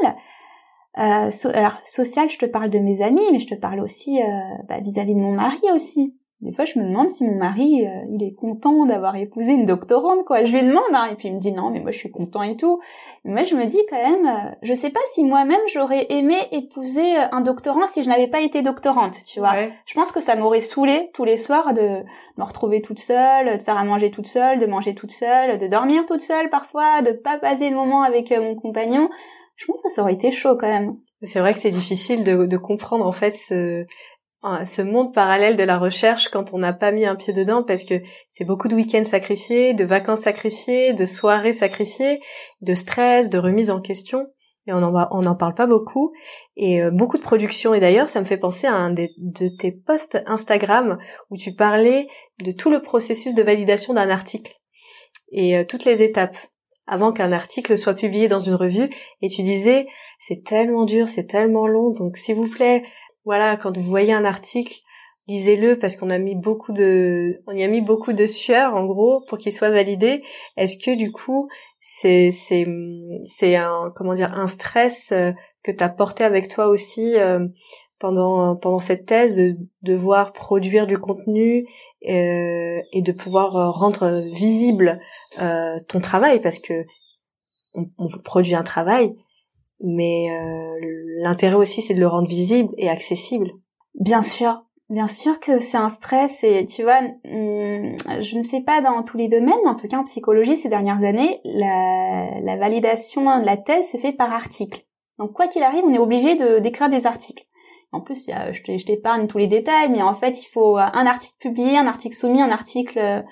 [0.98, 4.26] euh, alors social, je te parle de mes amis, mais je te parle aussi euh,
[4.68, 6.14] bah, vis-à-vis de mon mari aussi.
[6.42, 9.66] Des fois, je me demande si mon mari, euh, il est content d'avoir épousé une
[9.66, 10.44] doctorante, quoi.
[10.44, 12.44] Je lui demande, hein, et puis il me dit non, mais moi je suis content
[12.44, 12.80] et tout.
[13.26, 16.38] Mais moi, je me dis quand même, euh, je sais pas si moi-même j'aurais aimé
[16.52, 19.54] épouser un doctorant si je n'avais pas été doctorante, tu vois.
[19.86, 22.04] Je pense que ça m'aurait saoulé tous les soirs de
[22.38, 25.66] me retrouver toute seule, de faire à manger toute seule, de manger toute seule, de
[25.66, 29.10] dormir toute seule parfois, de pas passer le moment avec mon compagnon
[29.58, 30.96] je pense que ça aurait été chaud quand même.
[31.24, 33.86] C'est vrai que c'est difficile de, de, comprendre en fait ce,
[34.65, 37.84] ce monde parallèle de la recherche quand on n'a pas mis un pied dedans parce
[37.84, 37.96] que
[38.30, 42.22] c'est beaucoup de week-ends sacrifiés, de vacances sacrifiées, de soirées sacrifiées,
[42.62, 44.28] de stress, de remise en question
[44.67, 46.13] et on en on en parle pas beaucoup
[46.56, 49.48] et euh, beaucoup de production et d'ailleurs ça me fait penser à un des, de
[49.48, 51.00] tes posts Instagram
[51.32, 52.08] où tu parlais
[52.43, 54.54] de tout le processus de validation d'un article
[55.32, 56.38] et euh, toutes les étapes
[56.88, 58.89] avant qu'un article soit publié dans une revue
[59.21, 59.88] et tu disais
[60.19, 62.84] c'est tellement dur, c'est tellement long donc s'il vous plaît,
[63.28, 64.73] voilà, quand vous voyez un article,
[65.28, 68.86] lisez-le parce qu'on a mis beaucoup de on y a mis beaucoup de sueur en
[68.86, 70.23] gros pour qu'il soit validé.
[70.56, 71.50] Est-ce que du coup,
[71.82, 72.65] c'est c'est
[73.26, 77.45] c'est un comment dire un stress euh, que tu as porté avec toi aussi euh,
[78.00, 81.67] pendant pendant cette thèse de devoir produire du contenu
[82.08, 84.97] euh, et de pouvoir rendre visible
[85.41, 86.86] euh, ton travail parce que
[87.73, 89.15] on, on, produit un travail,
[89.82, 90.80] mais euh,
[91.21, 93.52] l'intérêt aussi c'est de le rendre visible et accessible.
[94.00, 98.62] Bien sûr, bien sûr que c'est un stress et tu vois, hum, je ne sais
[98.62, 102.39] pas dans tous les domaines, mais en tout cas en psychologie ces dernières années, la,
[102.41, 104.86] la validation de la thèse se fait par article.
[105.19, 107.45] Donc quoi qu'il arrive, on est obligé de d'écrire des articles.
[107.93, 111.78] En plus, je t'épargne tous les détails, mais en fait, il faut un article publié,
[111.78, 113.23] un article soumis, un article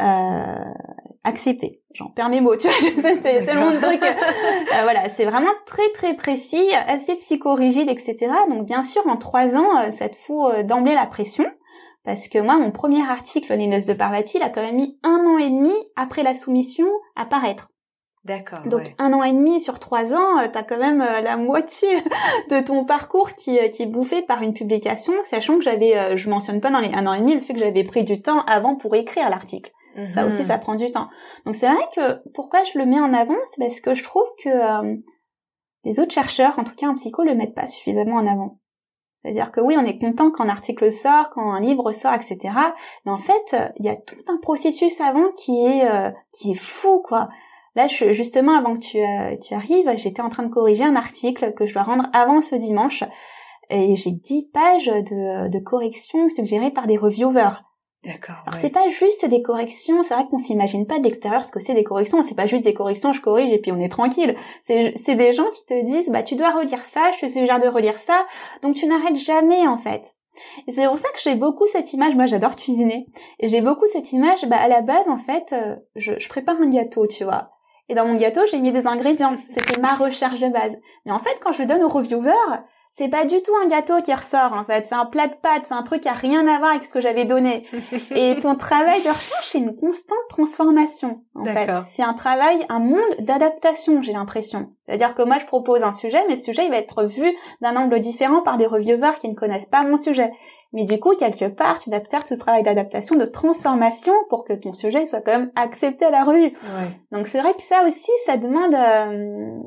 [0.00, 0.72] euh,
[1.26, 1.82] accepté.
[1.92, 4.02] J'en perds mes mots, tu vois, je sais, tellement de trucs.
[4.02, 8.16] Euh, voilà, c'est vraiment très très précis, assez psychorigide, etc.
[8.48, 11.44] Donc bien sûr, en trois ans, euh, ça te fout euh, d'emblée la pression.
[12.04, 14.96] Parce que moi, mon premier article, Les Noces de Parvati, il a quand même mis
[15.02, 17.68] un an et demi après la soumission à paraître.
[18.24, 18.60] D'accord.
[18.66, 21.88] Donc un an et demi sur trois ans, t'as quand même la moitié
[22.50, 26.60] de ton parcours qui, qui est bouffé par une publication, sachant que j'avais, je mentionne
[26.60, 28.76] pas dans les un an et demi le fait que j'avais pris du temps avant
[28.76, 29.72] pour écrire l'article.
[30.10, 30.48] Ça aussi, mhm.
[30.48, 31.08] ça prend du temps.
[31.44, 34.28] Donc c'est vrai que pourquoi je le mets en avant, c'est parce que je trouve
[34.42, 34.96] que euh,
[35.84, 38.58] les autres chercheurs, en tout cas en psycho, le mettent pas suffisamment en avant.
[39.22, 42.38] C'est-à-dire que oui, on est content quand un article sort, quand un livre sort, etc.
[43.04, 46.60] Mais en fait, il y a tout un processus avant qui est euh, qui est
[46.60, 47.28] fou, quoi.
[47.74, 50.96] Là, je, justement, avant que tu, euh, tu arrives, j'étais en train de corriger un
[50.96, 53.04] article que je dois rendre avant ce dimanche.
[53.68, 57.65] Et j'ai 10 pages de, de corrections suggérées par des reviewers.
[58.06, 58.36] D'accord.
[58.46, 61.58] Alors c'est pas juste des corrections, c'est vrai qu'on s'imagine pas de l'extérieur ce que
[61.58, 64.36] c'est des corrections, c'est pas juste des corrections, je corrige et puis on est tranquille.
[64.62, 67.66] C'est des gens qui te disent bah tu dois relire ça, je te suggère de
[67.66, 68.24] relire ça,
[68.62, 70.14] donc tu n'arrêtes jamais en fait.
[70.68, 73.06] Et c'est pour ça que j'ai beaucoup cette image, moi j'adore cuisiner,
[73.40, 76.60] et j'ai beaucoup cette image, bah à la base en fait, euh, je, je prépare
[76.60, 77.50] un gâteau, tu vois.
[77.88, 79.36] Et dans mon gâteau, j'ai mis des ingrédients.
[79.44, 80.76] C'était ma recherche de base.
[81.04, 82.32] Mais en fait, quand je le donne au reviewer,
[82.96, 85.64] c'est pas du tout un gâteau qui ressort en fait, c'est un plat de pâtes,
[85.64, 87.66] c'est un truc qui a rien à voir avec ce que j'avais donné.
[88.10, 91.70] Et ton travail de recherche, c'est une constante transformation en fait.
[91.86, 94.70] C'est un travail, un monde d'adaptation, j'ai l'impression.
[94.86, 97.76] C'est-à-dire que moi je propose un sujet, mais ce sujet il va être vu d'un
[97.76, 100.32] angle différent par des reviewers qui ne connaissent pas mon sujet.
[100.72, 104.44] Mais du coup, quelque part, tu dois te faire ce travail d'adaptation, de transformation pour
[104.44, 106.52] que ton sujet soit quand même accepté à la revue.
[107.12, 109.58] Donc c'est vrai que ça aussi, ça demande euh,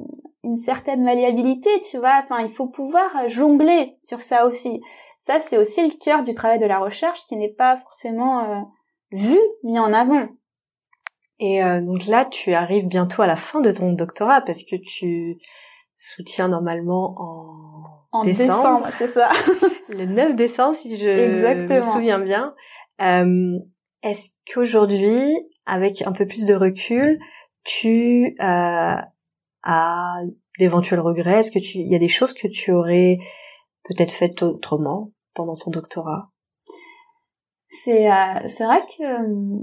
[0.43, 2.21] une certaine malléabilité, tu vois.
[2.23, 4.81] Enfin, il faut pouvoir jongler sur ça aussi.
[5.19, 8.61] Ça, c'est aussi le cœur du travail de la recherche qui n'est pas forcément euh,
[9.11, 10.29] vu, mis en avant.
[11.39, 14.75] Et euh, donc là, tu arrives bientôt à la fin de ton doctorat parce que
[14.75, 15.37] tu
[15.95, 19.29] soutiens normalement en, en décembre, c'est ça.
[19.89, 22.55] le 9 décembre, si je me souviens bien.
[23.01, 23.57] Euh,
[24.03, 25.33] Est-ce qu'aujourd'hui,
[25.65, 27.19] avec un peu plus de recul,
[27.63, 28.95] tu euh,
[29.63, 30.19] à
[30.57, 31.39] d'éventuels regrets?
[31.39, 33.17] Est-ce que tu, il y a des choses que tu aurais
[33.83, 36.29] peut-être faites autrement pendant ton doctorat?
[37.69, 39.59] C'est euh, c'est vrai que euh,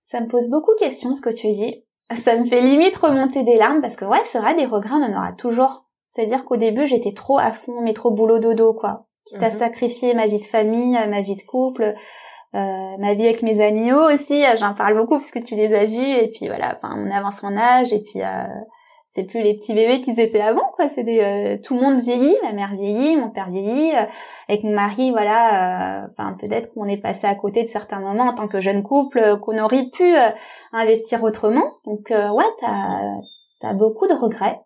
[0.00, 1.84] ça me pose beaucoup de questions ce que tu dis.
[2.16, 5.04] Ça me fait limite remonter des larmes parce que ouais, c'est vrai, des regrets on
[5.04, 5.84] en aura toujours.
[6.08, 9.06] C'est-à-dire qu'au début j'étais trop à fond, mais trop boulot dodo quoi.
[9.26, 9.58] Quitte à mhm.
[9.58, 11.94] sacrifier ma vie de famille, ma vie de couple,
[12.54, 14.42] euh, ma vie avec mes animaux aussi.
[14.56, 17.44] J'en parle beaucoup parce que tu les as vus et puis voilà, enfin on avance
[17.44, 18.46] en âge et puis euh,
[19.12, 20.88] c'est plus les petits bébés qu'ils étaient avant quoi.
[20.88, 24.04] C'est des euh, tout le monde vieillit ma mère vieillit mon père vieillit euh,
[24.48, 28.34] avec mon mari voilà euh, peut-être qu'on est passé à côté de certains moments en
[28.34, 30.14] tant que jeune couple qu'on aurait pu
[30.72, 31.74] investir autrement.
[31.84, 34.60] Donc ouais t'as as beaucoup de regrets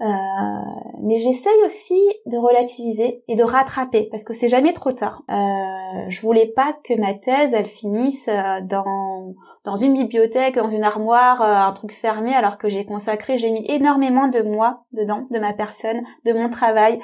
[0.00, 0.06] euh,
[1.02, 5.22] mais j'essaye aussi de relativiser et de rattraper parce que c'est jamais trop tard.
[5.30, 9.34] Euh, je voulais pas que ma thèse elle finisse euh, dans
[9.64, 13.50] dans une bibliothèque, dans une armoire, euh, un truc fermé alors que j'ai consacré, j'ai
[13.50, 16.98] mis énormément de moi dedans, de ma personne, de mon travail.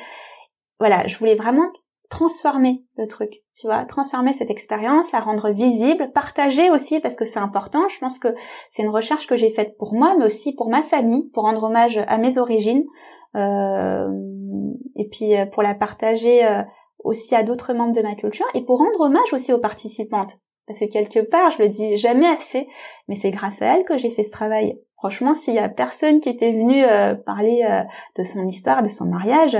[0.78, 1.68] Voilà, je voulais vraiment
[2.08, 7.24] transformer le truc, tu vois, transformer cette expérience, la rendre visible, partager aussi parce que
[7.24, 7.88] c'est important.
[7.88, 8.28] Je pense que
[8.70, 11.64] c'est une recherche que j'ai faite pour moi, mais aussi pour ma famille, pour rendre
[11.64, 12.84] hommage à mes origines,
[13.34, 14.08] euh,
[14.94, 16.62] et puis euh, pour la partager euh,
[17.02, 20.36] aussi à d'autres membres de ma culture, et pour rendre hommage aussi aux participantes.
[20.66, 22.66] Parce que quelque part, je le dis jamais assez,
[23.08, 24.80] mais c'est grâce à elles que j'ai fait ce travail.
[24.96, 26.82] Franchement, s'il y a personne qui était venu
[27.24, 27.62] parler
[28.16, 29.56] de son histoire, de son mariage,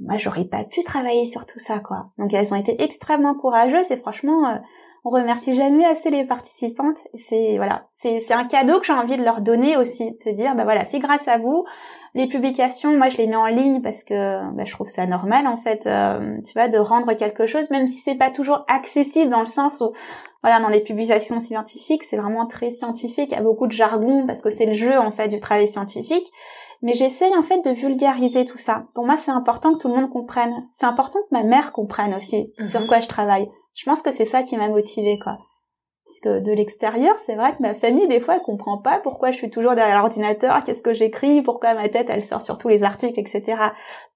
[0.00, 2.10] moi j'aurais pas pu travailler sur tout ça quoi.
[2.18, 4.56] Donc elles ont été extrêmement courageuses et franchement euh,
[5.04, 6.98] on remercie jamais assez les participantes.
[7.14, 10.54] C'est voilà, c'est c'est un cadeau que j'ai envie de leur donner aussi, de dire
[10.54, 11.64] bah voilà, c'est grâce à vous.
[12.14, 15.46] Les publications, moi je les mets en ligne parce que bah, je trouve ça normal
[15.46, 19.30] en fait, euh, tu vois, de rendre quelque chose, même si c'est pas toujours accessible
[19.30, 19.92] dans le sens où
[20.42, 24.40] voilà, dans les publications scientifiques, c'est vraiment très scientifique, il a beaucoup de jargon parce
[24.40, 26.30] que c'est le jeu en fait du travail scientifique.
[26.82, 28.84] Mais j'essaye en fait de vulgariser tout ça.
[28.94, 30.68] Pour moi, c'est important que tout le monde comprenne.
[30.70, 32.86] C'est important que ma mère comprenne aussi sur mhm.
[32.86, 33.48] quoi je travaille.
[33.74, 35.38] Je pense que c'est ça qui m'a motivée, quoi.
[36.08, 39.30] Parce que de l'extérieur, c'est vrai que ma famille, des fois, elle comprend pas pourquoi
[39.30, 42.68] je suis toujours derrière l'ordinateur, qu'est-ce que j'écris, pourquoi ma tête, elle sort sur tous
[42.68, 43.42] les articles, etc.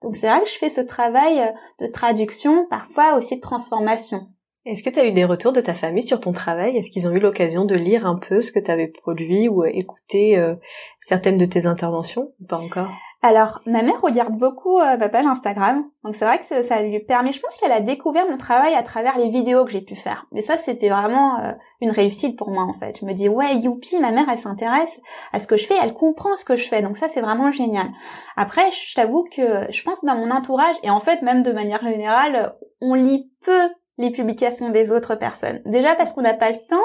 [0.00, 4.26] Donc c'est vrai que je fais ce travail de traduction, parfois aussi de transformation.
[4.64, 6.76] Est-ce que tu as eu des retours de ta famille sur ton travail?
[6.76, 9.64] Est-ce qu'ils ont eu l'occasion de lire un peu ce que tu avais produit ou
[9.64, 10.54] écouter euh,
[11.00, 12.90] certaines de tes interventions pas encore?
[13.24, 16.98] Alors, ma mère regarde beaucoup euh, ma page Instagram, donc c'est vrai que ça, lui
[16.98, 17.32] permet.
[17.32, 20.26] Je pense qu'elle a découvert mon travail à travers les vidéos que j'ai pu faire.
[20.32, 22.98] Mais ça, c'était vraiment euh, une réussite pour moi en fait.
[23.00, 25.00] Je me dis ouais, youpi, ma mère, elle s'intéresse
[25.32, 27.52] à ce que je fais, elle comprend ce que je fais, donc ça, c'est vraiment
[27.52, 27.90] génial.
[28.36, 31.82] Après, je t'avoue que je pense dans mon entourage et en fait même de manière
[31.82, 33.68] générale, on lit peu
[34.02, 35.60] les publications des autres personnes.
[35.64, 36.84] Déjà parce qu'on n'a pas le temps,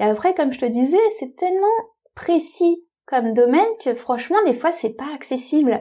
[0.00, 1.66] et après, comme je te disais, c'est tellement
[2.14, 5.80] précis comme domaine que franchement des fois c'est pas accessible.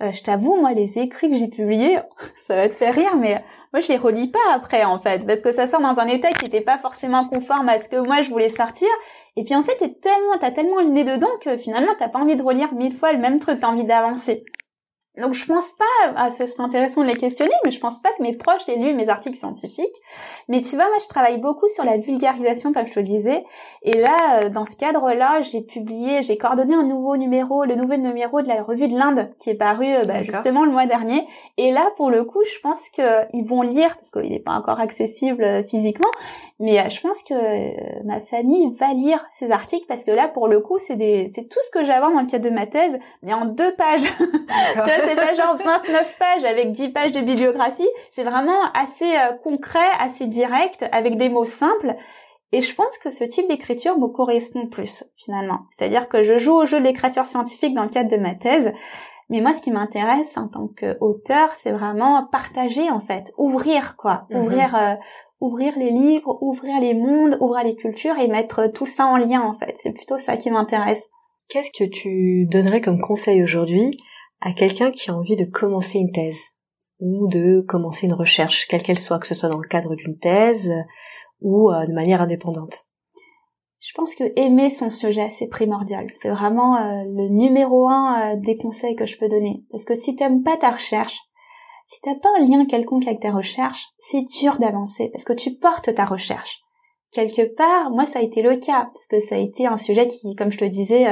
[0.00, 1.98] Euh, je t'avoue, moi les écrits que j'ai publiés,
[2.40, 5.40] ça va te faire rire, mais moi je les relis pas après en fait, parce
[5.40, 8.20] que ça sort dans un état qui était pas forcément conforme à ce que moi
[8.20, 8.88] je voulais sortir.
[9.36, 12.36] Et puis en fait, t'es tellement, t'as tellement le dedans que finalement t'as pas envie
[12.36, 14.44] de relire mille fois le même truc, t'as envie d'avancer.
[15.20, 18.10] Donc je pense pas, ah, ce serait intéressant de les questionner, mais je pense pas
[18.12, 19.96] que mes proches aient lu mes articles scientifiques.
[20.48, 23.44] Mais tu vois, moi je travaille beaucoup sur la vulgarisation, comme je te le disais.
[23.82, 27.96] Et là, euh, dans ce cadre-là, j'ai publié, j'ai coordonné un nouveau numéro, le nouveau
[27.96, 31.26] numéro de la revue de l'Inde, qui est paru euh, bah, justement le mois dernier.
[31.56, 34.80] Et là, pour le coup, je pense qu'ils vont lire, parce qu'il n'est pas encore
[34.80, 36.10] accessible euh, physiquement,
[36.60, 40.60] mais je pense que ma famille va lire ces articles, parce que là, pour le
[40.60, 43.32] coup, c'est des, c'est tout ce que voir dans le cadre de ma thèse, mais
[43.32, 44.02] en deux pages.
[45.08, 47.88] c'est pas genre 29 pages avec 10 pages de bibliographie.
[48.10, 51.96] C'est vraiment assez euh, concret, assez direct, avec des mots simples.
[52.52, 55.60] Et je pense que ce type d'écriture me correspond plus, finalement.
[55.70, 58.72] C'est-à-dire que je joue au jeu de l'écriture scientifique dans le cadre de ma thèse.
[59.30, 63.32] Mais moi, ce qui m'intéresse en tant qu'auteur, c'est vraiment partager, en fait.
[63.36, 64.26] Ouvrir, quoi.
[64.30, 64.40] Mhm.
[64.40, 64.94] Ouvrir, euh,
[65.40, 69.42] ouvrir les livres, ouvrir les mondes, ouvrir les cultures et mettre tout ça en lien,
[69.42, 69.74] en fait.
[69.76, 71.10] C'est plutôt ça qui m'intéresse.
[71.50, 73.98] Qu'est-ce que tu donnerais comme conseil aujourd'hui
[74.40, 76.40] à quelqu'un qui a envie de commencer une thèse
[77.00, 80.18] ou de commencer une recherche, quelle qu'elle soit, que ce soit dans le cadre d'une
[80.18, 80.72] thèse
[81.40, 82.86] ou euh, de manière indépendante
[83.80, 86.08] Je pense que aimer son sujet, c'est primordial.
[86.12, 89.64] C'est vraiment euh, le numéro un euh, des conseils que je peux donner.
[89.70, 91.18] Parce que si t'aimes pas ta recherche,
[91.86, 95.54] si t'as pas un lien quelconque avec ta recherche, c'est dur d'avancer parce que tu
[95.54, 96.60] portes ta recherche.
[97.12, 100.06] Quelque part, moi ça a été le cas, parce que ça a été un sujet
[100.06, 101.06] qui, comme je te disais,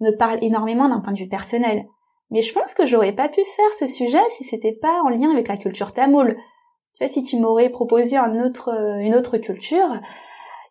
[0.00, 1.84] me parle énormément d'un point de vue personnel.
[2.34, 5.30] Mais je pense que j'aurais pas pu faire ce sujet si c'était pas en lien
[5.30, 6.36] avec la culture tamoule.
[6.94, 9.88] Tu vois, si tu m'aurais proposé un autre, euh, une autre culture,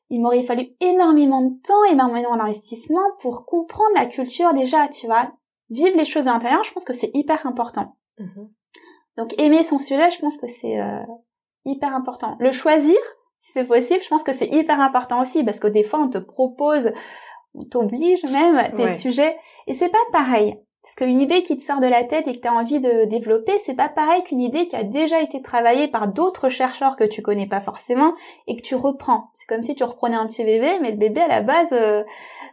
[0.10, 5.32] il m'aurait fallu énormément de temps, énormément d'investissement pour comprendre la culture déjà, tu vois.
[5.70, 7.96] Vivre les choses de l'intérieur, je pense que c'est hyper important.
[8.20, 8.50] Mhm.
[9.16, 11.00] Donc aimer son sujet, je pense que c'est euh,
[11.64, 12.36] hyper important.
[12.40, 12.98] Le choisir,
[13.40, 16.10] si c'est possible, je pense que c'est hyper important aussi, parce que des fois on
[16.10, 16.92] te propose,
[17.54, 20.60] on t'oblige même des sujets, et c'est pas pareil.
[20.84, 23.06] Parce qu'une idée qui te sort de la tête et que tu as envie de
[23.06, 27.06] développer, c'est pas pareil qu'une idée qui a déjà été travaillée par d'autres chercheurs que
[27.06, 28.14] tu connais pas forcément
[28.48, 29.30] et que tu reprends.
[29.34, 32.04] C'est comme si tu reprenais un petit bébé, mais le bébé à la base, euh,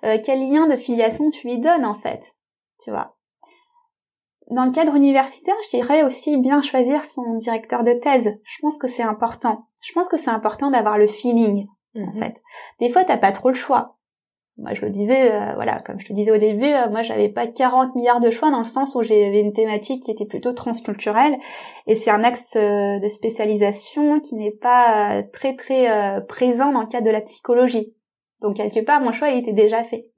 [0.04, 2.36] euh, quel lien de filiation tu lui donnes en fait,
[2.80, 3.16] tu vois.
[4.48, 8.38] Dans le cadre universitaire, je dirais aussi bien choisir son directeur de thèse.
[8.44, 9.66] Je pense que c'est important.
[9.82, 11.66] Je pense que c'est important d'avoir le feeling,
[11.96, 12.18] en mhm.
[12.18, 12.42] fait.
[12.78, 13.96] Des fois, t'as pas trop le choix
[14.60, 17.30] moi je le disais, euh, voilà, comme je te disais au début, euh, moi j'avais
[17.30, 20.52] pas 40 milliards de choix dans le sens où j'avais une thématique qui était plutôt
[20.52, 21.38] transculturelle
[21.86, 26.86] et c'est un axe euh, de spécialisation qui n'est pas très très présent dans le
[26.86, 27.94] cadre de la psychologie.
[28.42, 30.08] Donc quelque part mon choix il était déjà fait.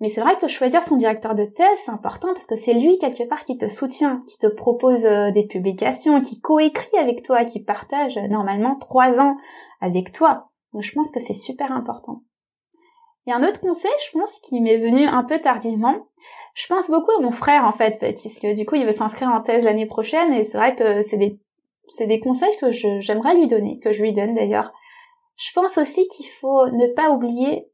[0.00, 2.98] Mais c'est vrai que choisir son directeur de thèse c'est important parce que c'est lui
[2.98, 7.62] quelque part qui te soutient, qui te propose des publications, qui coécrit avec toi, qui
[7.62, 9.36] partage normalement trois ans
[9.80, 10.50] avec toi.
[10.72, 12.22] Donc je pense que c'est super important.
[13.26, 16.08] Et un autre conseil, je pense, qui m'est venu un peu tardivement.
[16.54, 19.28] Je pense beaucoup à mon frère, en fait, parce que du coup, il veut s'inscrire
[19.28, 21.38] en thèse l'année prochaine, et c'est vrai que c'est des,
[21.88, 24.72] c'est des conseils que j'aimerais lui donner, que je lui donne d'ailleurs.
[25.36, 27.68] Je pense aussi qu'il faut ne pas oublier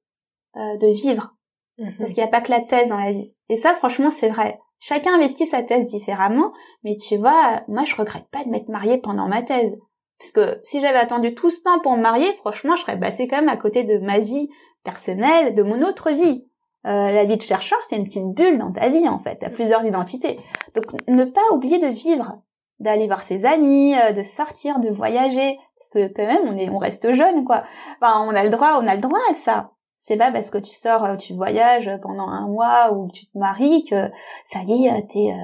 [0.57, 1.35] euh, de vivre,
[1.79, 1.95] mhm.
[1.99, 3.35] parce qu'il n'y a pas que la thèse dans la vie.
[3.49, 4.61] Et ça, franchement, c'est vrai.
[4.79, 6.53] Chacun investit sa thèse différemment,
[6.85, 9.77] mais tu vois, moi, je regrette pas de m'être mariée pendant ma thèse
[10.21, 13.37] Puisque si j'avais attendu tout ce temps pour me marier, franchement, je serais passée quand
[13.37, 14.51] même à côté de ma vie
[14.85, 16.47] personnelle, de mon autre vie.
[16.87, 19.37] Euh, la vie de chercheur, c'est une petite bulle dans ta vie en fait.
[19.37, 20.41] T'as plusieurs identités.
[20.75, 22.41] Donc ne pas oublier de vivre,
[22.79, 26.71] d'aller voir ses amis, euh, de sortir, de voyager, parce que quand même on est,
[26.71, 27.65] on reste jeune quoi.
[28.01, 29.73] Enfin, on a le droit, on a le droit à ça.
[29.99, 33.37] C'est pas parce que tu sors, euh, tu voyages pendant un mois ou tu te
[33.37, 34.11] maries que
[34.45, 35.35] ça y est, t'es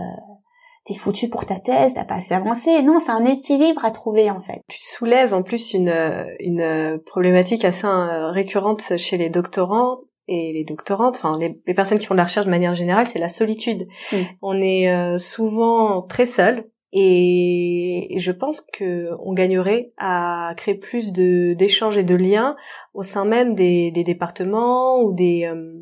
[0.87, 2.83] t'es foutu pour ta thèse, t'as pas assez avancé.
[2.83, 4.63] Non, c'est un équilibre à trouver en fait.
[4.69, 5.93] Tu soulèves en plus une,
[6.41, 7.87] une problématique assez
[8.33, 12.47] récurrente chez les doctorants et les doctorantes, enfin les, personnes qui font de la recherche
[12.47, 13.87] de manière générale, c'est la solitude.
[14.13, 14.17] Mm.
[14.43, 21.13] On est euh, souvent très seul et je pense que on gagnerait à créer plus
[21.13, 22.57] de d'échanges et de liens
[22.95, 25.73] au sein même des, des départements ou des euh,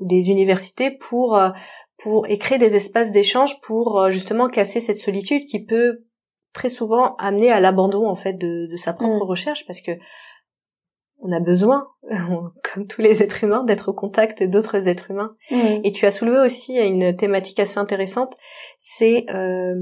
[0.00, 1.50] des universités pour euh,
[1.98, 6.04] pour et créer des espaces d'échange pour justement casser cette solitude qui peut
[6.52, 9.28] très souvent amener à l'abandon en fait de, de sa propre mm.
[9.28, 9.92] recherche parce que
[11.20, 11.88] on a besoin,
[12.74, 15.34] comme tous les êtres humains, d'être au contact d'autres êtres humains.
[15.50, 15.80] Mm.
[15.84, 18.36] Et tu as soulevé aussi une thématique assez intéressante,
[18.78, 19.74] c'est euh,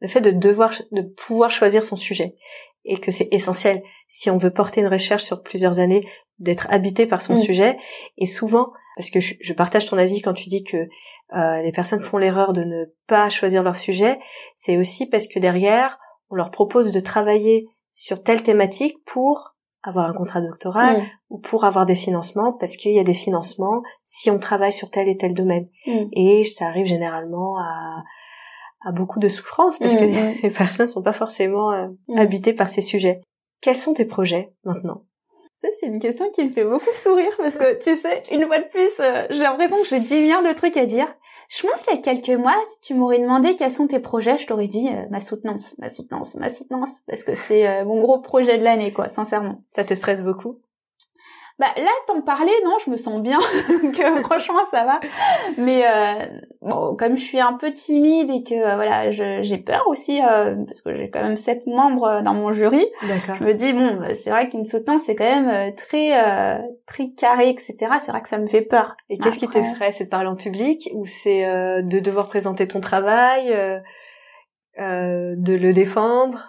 [0.00, 2.36] le fait de devoir, de pouvoir choisir son sujet,
[2.84, 6.06] et que c'est essentiel si on veut porter une recherche sur plusieurs années,
[6.38, 7.38] d'être habité par son mm.
[7.38, 7.76] sujet.
[8.18, 10.88] Et souvent, parce que je, partage ton avis quand tu dis que
[11.34, 14.18] euh, les personnes font l'erreur de ne pas choisir leur sujet,
[14.56, 15.98] c'est aussi parce que derrière,
[16.30, 21.06] on leur propose de travailler sur telle thématique pour avoir un contrat doctoral mm.
[21.30, 24.90] ou pour avoir des financements parce qu'il y a des financements si on travaille sur
[24.90, 25.68] tel et tel domaine.
[25.86, 26.04] Mm.
[26.12, 28.02] Et ça arrive généralement à,
[28.84, 32.54] à beaucoup de souffrance parce que mm, les personnes ne sont pas forcément euh, habitées
[32.54, 33.20] par ces sujets.
[33.60, 35.04] Quels sont tes projets maintenant?
[35.62, 38.58] Ça, c'est une question qui me fait beaucoup sourire parce que, tu sais, une fois
[38.58, 41.06] de plus, euh, j'ai l'impression que j'ai 10 milliards de trucs à dire.
[41.48, 44.38] Je pense qu'il y a quelques mois, si tu m'aurais demandé quels sont tes projets,
[44.38, 48.00] je t'aurais dit euh, ma soutenance, ma soutenance, ma soutenance, parce que c'est euh, mon
[48.00, 49.62] gros projet de l'année, quoi, sincèrement.
[49.68, 50.58] Ça te stresse beaucoup?
[51.58, 53.38] Bah là, t'en parlais, non, je me sens bien,
[53.82, 55.00] donc euh, franchement ça va.
[55.58, 59.84] Mais euh, bon, comme je suis un peu timide et que euh, voilà, j'ai peur
[59.86, 62.84] aussi parce que j'ai quand même sept membres dans mon jury.
[63.02, 66.12] Je me dis bon, bah, c'est vrai qu'une soutenance c'est quand même très
[66.86, 67.76] très carré, etc.
[68.04, 68.96] C'est vrai que ça me fait peur.
[69.10, 71.44] Et qu'est-ce qui t'effraie C'est de parler en public ou c'est
[71.82, 73.54] de devoir présenter ton travail,
[74.78, 76.48] de le défendre?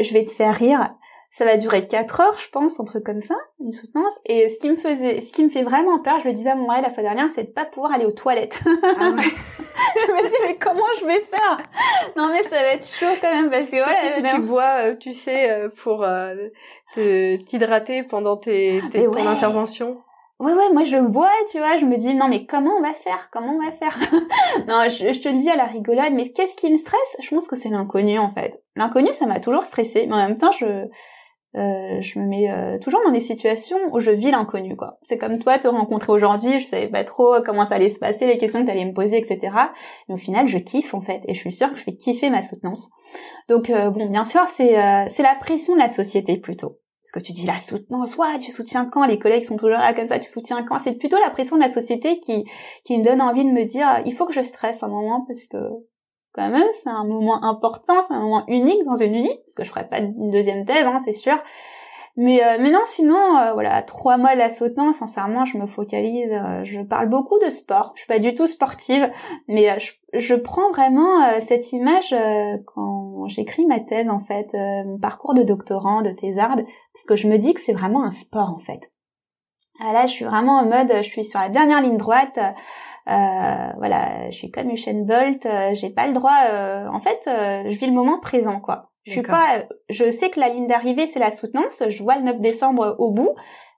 [0.00, 0.90] Je vais te faire rire
[1.30, 4.18] ça va durer quatre heures, je pense, un truc comme ça, une soutenance.
[4.24, 6.54] Et ce qui me faisait, ce qui me fait vraiment peur, je le disais à
[6.54, 8.60] mon mari la fois dernière, c'est de pas pouvoir aller aux toilettes.
[8.66, 9.12] Ah
[9.96, 11.58] je me dis mais comment je vais faire?
[12.16, 14.10] Non mais ça va être chaud quand même parce que voilà.
[14.10, 16.34] si tu bois, euh, tu sais, euh, pour euh,
[16.94, 19.98] te t'hydrater pendant tes, tes ton intervention.
[20.38, 22.92] Ouais ouais, moi je bois, tu vois, je me dis non mais comment on va
[22.92, 23.30] faire?
[23.30, 23.96] Comment on va faire?
[24.66, 27.16] Non, je, je, te le dis à la rigolade, mais qu'est-ce qui me stresse?
[27.20, 28.62] Je pense que c'est l'inconnu en fait.
[28.74, 30.86] L'inconnu, ça m'a toujours stressé, mais en même temps, je
[31.56, 34.98] euh, je me mets euh, toujours dans des situations où je vis l'inconnu quoi.
[35.02, 38.26] C'est comme toi te rencontrer aujourd'hui, je savais pas trop comment ça allait se passer,
[38.26, 39.38] les questions que tu allais me poser, etc.
[40.08, 42.28] Mais au final, je kiffe en fait, et je suis sûre que je vais kiffer
[42.28, 42.90] ma soutenance.
[43.48, 44.76] Donc euh, bon, bien sûr, c'est
[45.08, 46.78] c'est la pression de la société plutôt.
[47.02, 49.06] Parce que tu dis la soutenance, ouais, tu soutiens quand?
[49.06, 50.80] Les collègues sont toujours là comme ça, tu soutiens quand?
[50.80, 52.44] C'est plutôt la pression de la société qui
[52.84, 55.46] qui me donne envie de me dire, il faut que je stresse un moment parce
[55.46, 55.56] que
[56.36, 59.64] quand même, c'est un moment important, c'est un moment unique dans une vie, parce que
[59.64, 61.38] je ferai pas une deuxième thèse, hein, c'est sûr.
[62.18, 65.66] Mais euh, mais non, sinon, euh, voilà, trois mois de la sautant, sincèrement, je me
[65.66, 67.92] focalise, euh, je parle beaucoup de sport.
[67.94, 69.10] Je suis pas du tout sportive,
[69.48, 72.14] mais je, je, prends vraiment cette image
[72.64, 74.54] quand j'écris ma thèse, en fait,
[74.86, 78.10] mon parcours de doctorant, de thésarde, parce que je me dis que c'est vraiment un
[78.10, 78.90] sport, en fait.
[79.78, 82.38] Ah, là, je suis vraiment en mode, je suis sur la dernière ligne droite.
[83.08, 86.38] Euh, voilà, je suis comme Usain Bolt, euh, j'ai pas le droit.
[86.50, 88.90] Euh, en fait, je vis le moment présent, quoi.
[89.04, 89.62] Je suis pas.
[89.88, 91.84] Je sais que la ligne d'arrivée c'est la soutenance.
[91.88, 93.36] Je vois le 9 décembre au bout.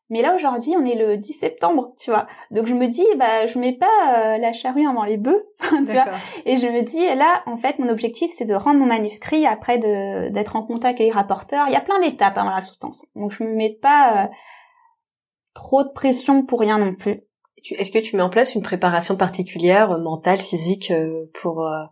[0.09, 2.27] Mais là aujourd'hui, on est le 10 septembre, tu vois.
[2.51, 6.07] Donc je me dis, bah je mets pas la charrue avant les bœufs, tu vois.
[6.47, 9.77] Et je me dis, là, en fait, mon objectif c'est de rendre mon manuscrit après
[9.77, 11.67] de d'être en contact avec les rapporteurs.
[11.67, 13.05] Il y a plein d'étapes avant la soutenance.
[13.15, 14.31] Donc je me mets pas
[15.53, 17.28] trop de pression pour rien non plus.
[17.77, 21.85] Est-ce que tu mets en place une préparation particulière, euh, mentale, physique, euh, pour euh,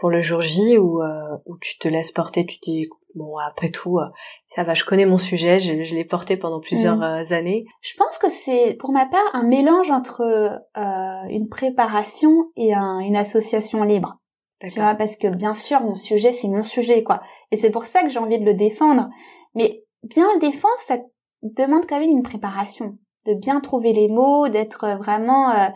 [0.00, 1.02] pour le jour J ou
[1.60, 3.98] tu te laisses porter, tu dis bon après tout
[4.46, 7.32] ça va, je connais mon sujet, je, l'ai porté pendant plusieurs mm.
[7.32, 7.64] années.
[7.80, 10.22] Je pense que c'est pour ma part un mélange entre
[10.76, 14.20] une préparation et une association libre.
[14.60, 17.86] Tu vois, parce que bien sûr mon sujet c'est mon sujet quoi, et c'est pour
[17.86, 19.08] ça que j'ai envie de le défendre.
[19.56, 20.98] Mais bien le défendre, ça
[21.42, 25.68] demande quand même une préparation de bien trouver les mots, d'être vraiment euh,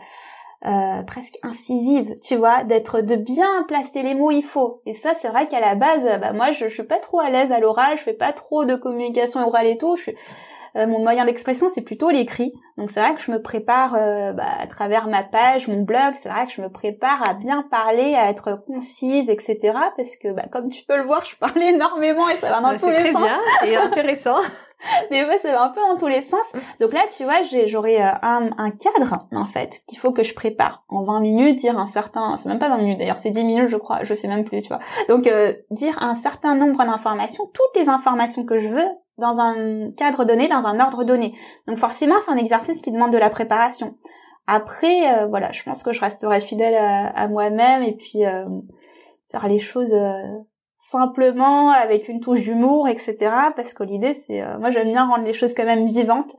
[0.65, 4.81] euh, presque incisive, tu vois, d'être de bien placer les mots il faut.
[4.85, 7.29] Et ça, c'est vrai qu'à la base, bah moi, je, je suis pas trop à
[7.29, 9.95] l'aise à l'oral, je fais pas trop de communication orale et tout.
[9.95, 10.15] Je suis,
[10.75, 12.53] euh, mon moyen d'expression, c'est plutôt l'écrit.
[12.77, 16.15] Donc c'est vrai que je me prépare euh, bah, à travers ma page, mon blog.
[16.15, 19.59] C'est vrai que je me prépare à bien parler, à être concise, etc.
[19.95, 22.77] Parce que, bah, comme tu peux le voir, je parle énormément et ça va dans
[22.77, 23.29] tous les sens.
[23.59, 24.37] C'est bien, intéressant.
[25.11, 26.45] Des fois, ça va un peu dans tous les sens.
[26.79, 30.33] Donc là, tu vois, j'aurai euh, un, un, cadre, en fait, qu'il faut que je
[30.33, 30.83] prépare.
[30.89, 32.35] En 20 minutes, dire un certain...
[32.35, 34.03] C'est même pas 20 minutes, d'ailleurs, c'est 10 minutes, je crois.
[34.03, 34.79] Je sais même plus, tu vois.
[35.07, 39.91] Donc, euh, dire un certain nombre d'informations, toutes les informations que je veux, dans un
[39.91, 41.35] cadre donné, dans un ordre donné.
[41.67, 43.95] Donc forcément, c'est un exercice qui demande de la préparation.
[44.47, 48.23] Après, euh, voilà, je pense que je resterai fidèle à, à moi-même et puis
[49.31, 49.93] faire les choses
[50.83, 53.15] simplement avec une touche d'humour, etc.
[53.55, 56.35] Parce que l'idée, c'est, euh, moi, j'aime bien rendre les choses quand même vivantes,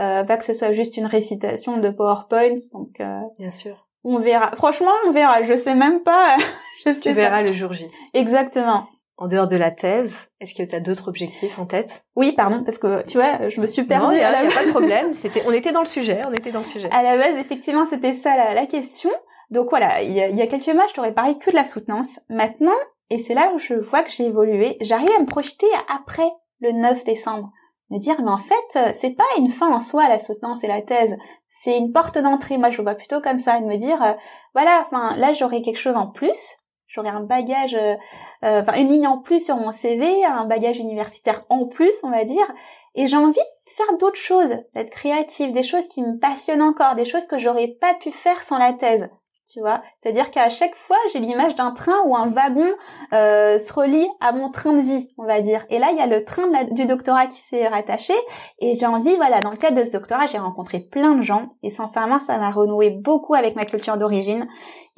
[0.00, 2.54] euh, pas que ce soit juste une récitation de PowerPoint.
[2.72, 4.52] Donc, euh, bien sûr, on verra.
[4.52, 5.42] Franchement, on verra.
[5.42, 6.36] Je sais même pas.
[6.78, 7.86] je sais tu verras le jour J.
[8.14, 8.86] Exactement.
[9.16, 12.04] En dehors de la thèse, est-ce que tu as d'autres objectifs en tête?
[12.14, 14.14] Oui, pardon, parce que tu vois, je me suis perdue.
[14.14, 15.12] Il n'y a, pas de problème.
[15.12, 16.88] C'était, on était dans le sujet, on était dans le sujet.
[16.92, 19.10] À la base, effectivement, c'était ça la, la question.
[19.50, 21.56] Donc voilà, il y a, il y a quelques mois, je t'aurais parlé que de
[21.56, 22.20] la soutenance.
[22.28, 22.76] Maintenant,
[23.10, 24.76] et c'est là où je vois que j'ai évolué.
[24.80, 26.30] J'arrive à me projeter après
[26.60, 27.52] le 9 décembre.
[27.90, 30.66] Me dire, mais en fait, euh, c'est pas une fin en soi, la soutenance et
[30.66, 31.16] la thèse.
[31.48, 32.58] C'est une porte d'entrée.
[32.58, 33.60] Moi, je vois plutôt comme ça.
[33.60, 34.12] De me dire, euh,
[34.52, 36.56] voilà, enfin, là, j'aurai quelque chose en plus.
[36.86, 37.96] J'aurai un bagage, euh,
[38.42, 42.24] enfin, une ligne en plus sur mon CV, un bagage universitaire en plus, on va
[42.24, 42.46] dire.
[42.94, 46.94] Et j'ai envie de faire d'autres choses, d'être créative, des choses qui me passionnent encore,
[46.94, 49.08] des choses que j'aurais pas pu faire sans la thèse
[49.50, 49.80] tu vois.
[50.00, 52.68] C'est-à-dire qu'à chaque fois, j'ai l'image d'un train ou un wagon
[53.14, 55.64] euh, se relie à mon train de vie, on va dire.
[55.70, 58.12] Et là, il y a le train du doctorat qui s'est rattaché.
[58.58, 61.54] Et j'ai envie, voilà, dans le cadre de ce doctorat, j'ai rencontré plein de gens.
[61.62, 64.46] Et sincèrement, ça m'a renoué beaucoup avec ma culture d'origine.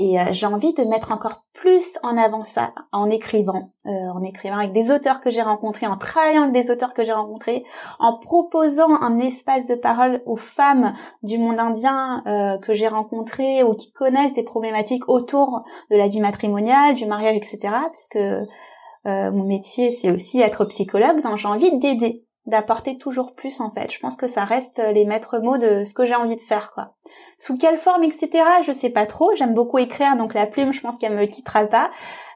[0.01, 4.23] Et euh, j'ai envie de mettre encore plus en avant ça en écrivant, euh, en
[4.23, 7.65] écrivant avec des auteurs que j'ai rencontrés, en travaillant avec des auteurs que j'ai rencontrés,
[7.99, 13.63] en proposant un espace de parole aux femmes du monde indien euh, que j'ai rencontrées
[13.63, 17.59] ou qui connaissent des problématiques autour de la vie matrimoniale, du mariage, etc.
[17.63, 18.47] Parce que
[19.05, 23.93] mon métier, c'est aussi être psychologue, donc j'ai envie d'aider d'apporter toujours plus en fait.
[23.93, 26.73] Je pense que ça reste les maîtres mots de ce que j'ai envie de faire
[26.73, 26.95] quoi.
[27.37, 28.31] Sous quelle forme etc.
[28.63, 29.31] Je sais pas trop.
[29.37, 31.91] J'aime beaucoup écrire donc la plume je pense qu'elle me quittera pas.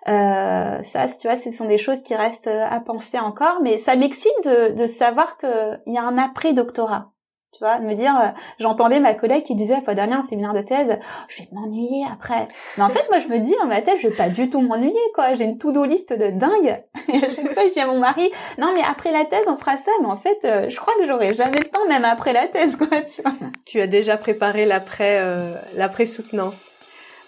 [0.09, 3.97] Euh, ça tu vois ce sont des choses qui restent à penser encore mais ça
[3.97, 7.14] m'excite de, de savoir qu'il y a un après doctorat
[7.55, 8.29] tu vois, me dire, euh,
[8.59, 10.99] j'entendais ma collègue qui disait la fois dernière en séminaire de thèse,
[11.29, 12.49] je vais m'ennuyer après.
[12.77, 14.61] Mais en fait, moi, je me dis dans ma tête, je vais pas du tout
[14.61, 15.35] m'ennuyer, quoi.
[15.35, 16.83] J'ai une to-do liste de dingue.
[17.13, 18.29] Et à chaque fois, je dis à mon mari,
[18.59, 19.93] non, mais après la thèse, on fera ça.
[20.01, 22.75] Mais en fait, euh, je crois que j'aurai jamais le temps, même après la thèse,
[22.77, 23.35] quoi, tu vois.
[23.65, 26.73] Tu as déjà préparé l'après, euh, l'après soutenance.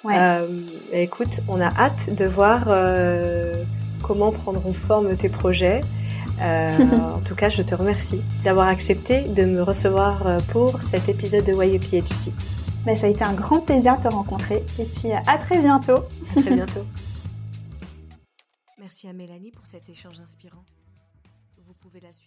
[0.03, 0.15] Ouais.
[0.19, 0.47] Euh,
[0.93, 2.67] écoute, on a hâte de voir
[4.03, 5.81] comment prendront forme tes projets.
[6.41, 11.09] Euh, en tout cas, je te remercie d'avoir accepté de me recevoir euh, pour cet
[11.09, 12.33] épisode de YPHC.
[12.85, 16.05] Ben, ça a été un grand plaisir de te rencontrer et puis à très bientôt.
[16.37, 16.85] À très bientôt.
[18.79, 20.65] Merci à Mélanie pour cet échange inspirant.
[21.67, 22.26] Vous pouvez la suivre